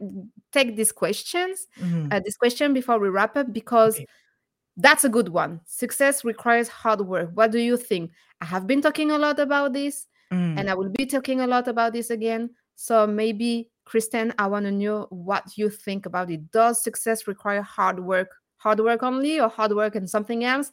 take 0.51 0.75
these 0.75 0.91
questions, 0.91 1.67
mhm. 1.77 2.11
uh, 2.11 2.19
this 2.25 2.37
question 2.37 2.73
before 2.73 2.99
we 2.99 3.09
wrap 3.09 3.37
up 3.37 3.53
because 3.53 3.95
okay 3.95 4.05
that's 4.77 5.03
a 5.03 5.09
good 5.09 5.29
one. 5.29 5.59
Success 5.65 6.23
requires 6.23 6.69
hard 6.69 7.01
work. 7.01 7.31
What 7.33 7.51
do 7.51 7.59
you 7.59 7.75
think? 7.77 8.11
I 8.41 8.45
have 8.45 8.65
been 8.67 8.81
talking 8.81 9.11
a 9.11 9.17
lot 9.17 9.39
about 9.39 9.73
this, 9.73 10.07
Mm. 10.31 10.57
and 10.57 10.69
I 10.69 10.73
will 10.75 10.89
be 10.89 11.05
talking 11.05 11.41
a 11.41 11.47
lot 11.47 11.67
about 11.67 11.93
this 11.93 12.09
again. 12.11 12.51
So 12.75 13.05
maybe, 13.07 13.69
Christen, 13.85 14.33
I 14.39 14.47
want 14.47 14.65
to 14.65 14.71
know 14.71 15.07
what 15.09 15.57
you 15.57 15.69
think 15.69 16.05
about 16.05 16.29
it. 16.31 16.49
Does 16.51 16.81
success 16.83 17.27
require 17.27 17.61
hard 17.61 17.99
work? 17.99 18.35
Hard 18.57 18.79
work 18.79 19.03
only, 19.03 19.39
or 19.41 19.49
hard 19.49 19.73
work 19.73 19.95
and 19.95 20.09
something 20.09 20.43
else? 20.45 20.71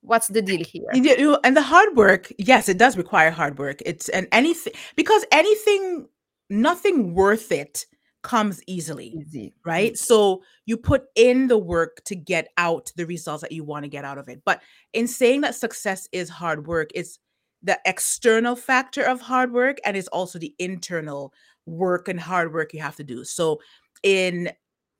What's 0.00 0.28
the 0.28 0.42
deal 0.42 0.64
here? 0.64 0.86
And 0.92 1.56
the 1.56 1.62
hard 1.62 1.96
work, 1.96 2.32
yes, 2.38 2.68
it 2.68 2.78
does 2.78 2.96
require 2.96 3.30
hard 3.30 3.58
work. 3.58 3.82
It's 3.84 4.08
and 4.10 4.28
anything 4.32 4.72
because 4.94 5.24
anything, 5.32 6.08
nothing 6.48 7.14
worth 7.14 7.50
it 7.50 7.86
comes 8.22 8.60
easily, 8.66 9.14
Easy. 9.20 9.54
right? 9.64 9.92
Mm. 9.92 9.98
So 9.98 10.42
you 10.64 10.76
put 10.76 11.04
in 11.14 11.46
the 11.46 11.58
work 11.58 12.02
to 12.06 12.16
get 12.16 12.48
out 12.56 12.90
the 12.96 13.06
results 13.06 13.42
that 13.42 13.52
you 13.52 13.62
want 13.62 13.84
to 13.84 13.88
get 13.88 14.04
out 14.04 14.18
of 14.18 14.28
it. 14.28 14.42
But 14.44 14.62
in 14.92 15.06
saying 15.06 15.42
that 15.42 15.54
success 15.54 16.08
is 16.12 16.28
hard 16.28 16.66
work, 16.66 16.90
it's 16.94 17.20
the 17.62 17.78
external 17.84 18.56
factor 18.56 19.02
of 19.02 19.20
hard 19.20 19.52
work 19.52 19.78
and 19.84 19.96
it's 19.96 20.08
also 20.08 20.38
the 20.38 20.54
internal 20.58 21.32
work 21.66 22.08
and 22.08 22.18
hard 22.20 22.52
work 22.52 22.72
you 22.74 22.80
have 22.80 22.96
to 22.96 23.04
do. 23.04 23.24
So 23.24 23.60
in 24.02 24.50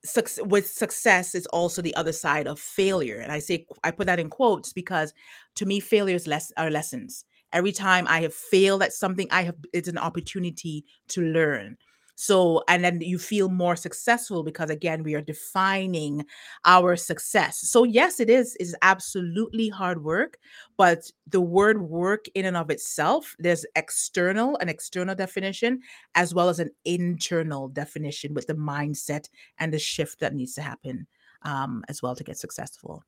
suc- 0.05 0.45
with 0.45 0.67
success 0.67 1.35
is 1.35 1.45
also 1.47 1.81
the 1.81 1.95
other 1.95 2.11
side 2.11 2.47
of 2.47 2.59
failure 2.59 3.17
and 3.17 3.31
i 3.31 3.39
say 3.39 3.65
i 3.83 3.91
put 3.91 4.07
that 4.07 4.19
in 4.19 4.29
quotes 4.29 4.73
because 4.73 5.13
to 5.55 5.65
me 5.65 5.79
failures 5.79 6.27
less 6.27 6.51
are 6.57 6.69
lessons. 6.69 7.25
Every 7.53 7.71
time 7.71 8.07
i 8.07 8.21
have 8.21 8.33
failed 8.33 8.83
at 8.83 8.93
something 8.93 9.27
i 9.31 9.43
have 9.43 9.55
it's 9.73 9.87
an 9.87 9.97
opportunity 9.97 10.85
to 11.09 11.21
learn 11.21 11.77
so 12.19 12.63
and 12.67 12.83
then 12.83 12.99
you 12.99 13.19
feel 13.19 13.47
more 13.47 13.75
successful 13.75 14.41
because 14.41 14.71
again 14.71 15.03
we 15.03 15.13
are 15.13 15.21
defining 15.21 16.25
our 16.65 16.95
success 16.95 17.59
so 17.59 17.83
yes 17.83 18.19
it 18.19 18.27
is 18.27 18.55
is 18.55 18.75
absolutely 18.81 19.69
hard 19.69 20.03
work 20.03 20.39
but 20.77 21.11
the 21.27 21.39
word 21.39 21.79
work 21.79 22.25
in 22.33 22.45
and 22.45 22.57
of 22.57 22.71
itself 22.71 23.35
there's 23.37 23.67
external 23.75 24.57
an 24.57 24.67
external 24.67 25.13
definition 25.13 25.79
as 26.15 26.33
well 26.33 26.49
as 26.49 26.59
an 26.59 26.71
internal 26.85 27.67
definition 27.67 28.33
with 28.33 28.47
the 28.47 28.55
mindset 28.55 29.29
and 29.59 29.71
the 29.71 29.77
shift 29.77 30.19
that 30.19 30.33
needs 30.33 30.55
to 30.55 30.61
happen 30.63 31.05
um, 31.43 31.83
as 31.87 32.01
well 32.01 32.15
to 32.15 32.23
get 32.23 32.37
successful. 32.37 33.03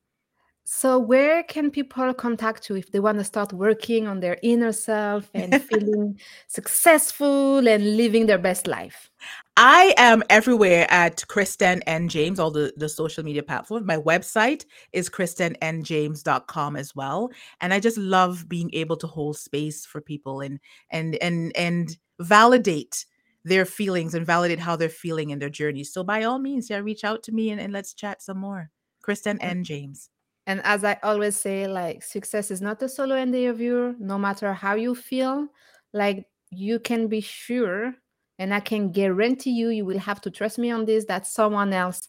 So, 0.72 1.00
where 1.00 1.42
can 1.42 1.72
people 1.72 2.14
contact 2.14 2.70
you 2.70 2.76
if 2.76 2.92
they 2.92 3.00
want 3.00 3.18
to 3.18 3.24
start 3.24 3.52
working 3.52 4.06
on 4.06 4.20
their 4.20 4.38
inner 4.40 4.70
self 4.70 5.28
and 5.34 5.60
feeling 5.60 6.20
successful 6.46 7.66
and 7.66 7.96
living 7.96 8.26
their 8.26 8.38
best 8.38 8.68
life? 8.68 9.10
I 9.56 9.92
am 9.96 10.22
everywhere 10.30 10.86
at 10.88 11.26
Christen 11.26 11.82
N. 11.88 12.08
James, 12.08 12.38
all 12.38 12.52
the, 12.52 12.72
the 12.76 12.88
social 12.88 13.24
media 13.24 13.42
platforms. 13.42 13.84
My 13.84 13.96
website 13.96 14.64
is 14.92 15.10
christennjames.com 15.10 16.76
as 16.76 16.94
well. 16.94 17.30
And 17.60 17.74
I 17.74 17.80
just 17.80 17.98
love 17.98 18.48
being 18.48 18.70
able 18.72 18.96
to 18.98 19.08
hold 19.08 19.38
space 19.38 19.84
for 19.84 20.00
people 20.00 20.40
and 20.40 20.60
and 20.90 21.16
and 21.16 21.50
and 21.56 21.98
validate 22.20 23.06
their 23.42 23.64
feelings 23.64 24.14
and 24.14 24.24
validate 24.24 24.60
how 24.60 24.76
they're 24.76 24.88
feeling 24.88 25.30
in 25.30 25.40
their 25.40 25.50
journey. 25.50 25.82
So 25.82 26.04
by 26.04 26.22
all 26.22 26.38
means, 26.38 26.70
yeah, 26.70 26.78
reach 26.78 27.02
out 27.02 27.24
to 27.24 27.32
me 27.32 27.50
and, 27.50 27.60
and 27.60 27.72
let's 27.72 27.92
chat 27.92 28.22
some 28.22 28.38
more. 28.38 28.70
Kristen 29.02 29.40
And, 29.40 29.64
James. 29.64 30.10
And 30.50 30.60
as 30.64 30.84
I 30.84 30.98
always 31.02 31.36
say, 31.36 31.66
like 31.66 32.02
success 32.02 32.50
is 32.50 32.60
not 32.62 32.82
a 32.82 32.88
solo 32.88 33.16
endeavor, 33.16 33.94
no 33.98 34.18
matter 34.18 34.52
how 34.54 34.74
you 34.74 34.94
feel. 34.94 35.48
Like 35.92 36.26
you 36.50 36.78
can 36.80 37.08
be 37.08 37.20
sure, 37.20 37.94
and 38.38 38.54
I 38.54 38.60
can 38.60 38.92
guarantee 38.92 39.50
you, 39.52 39.68
you 39.70 39.84
will 39.84 39.98
have 39.98 40.20
to 40.22 40.30
trust 40.30 40.58
me 40.58 40.70
on 40.70 40.84
this, 40.86 41.04
that 41.06 41.26
someone 41.26 41.72
else 41.72 42.08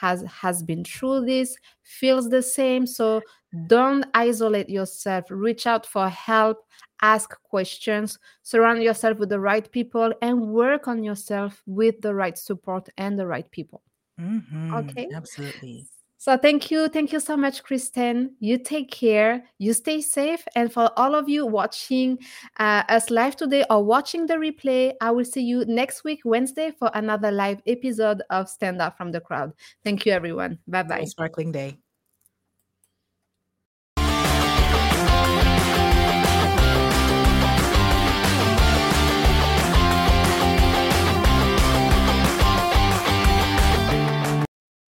has 0.00 0.22
has 0.24 0.62
been 0.62 0.84
through 0.84 1.26
this, 1.26 1.56
feels 1.82 2.28
the 2.30 2.42
same. 2.42 2.86
So 2.86 3.26
don't 3.66 4.04
isolate 4.14 4.68
yourself. 4.68 5.24
Reach 5.30 5.66
out 5.66 5.86
for 5.86 6.08
help, 6.08 6.58
ask 7.02 7.30
questions, 7.42 8.18
surround 8.42 8.82
yourself 8.82 9.18
with 9.18 9.28
the 9.30 9.40
right 9.40 9.70
people, 9.72 10.12
and 10.22 10.48
work 10.52 10.86
on 10.88 11.02
yourself 11.02 11.62
with 11.66 12.00
the 12.02 12.14
right 12.14 12.38
support 12.38 12.88
and 12.96 13.18
the 13.18 13.26
right 13.26 13.50
people. 13.50 13.82
hmm 14.18 14.38
Okay. 14.74 15.08
absolutely. 15.14 15.88
So 16.20 16.36
thank 16.36 16.70
you. 16.70 16.88
Thank 16.90 17.14
you 17.14 17.18
so 17.18 17.34
much, 17.34 17.62
Christen. 17.62 18.36
You 18.40 18.58
take 18.58 18.90
care. 18.90 19.42
You 19.56 19.72
stay 19.72 20.02
safe. 20.02 20.44
And 20.54 20.70
for 20.70 20.90
all 20.98 21.14
of 21.14 21.30
you 21.30 21.46
watching 21.46 22.18
uh, 22.58 22.82
us 22.90 23.08
live 23.08 23.36
today 23.36 23.64
or 23.70 23.82
watching 23.82 24.26
the 24.26 24.34
replay, 24.34 24.92
I 25.00 25.12
will 25.12 25.24
see 25.24 25.40
you 25.40 25.64
next 25.64 26.04
week, 26.04 26.20
Wednesday, 26.26 26.72
for 26.78 26.90
another 26.92 27.30
live 27.30 27.62
episode 27.66 28.20
of 28.28 28.50
Stand 28.50 28.82
Out 28.82 28.98
from 28.98 29.12
the 29.12 29.20
Crowd. 29.22 29.54
Thank 29.82 30.04
you, 30.04 30.12
everyone. 30.12 30.58
Bye 30.68 30.82
bye. 30.82 31.04
sparkling 31.04 31.52
day. 31.52 31.78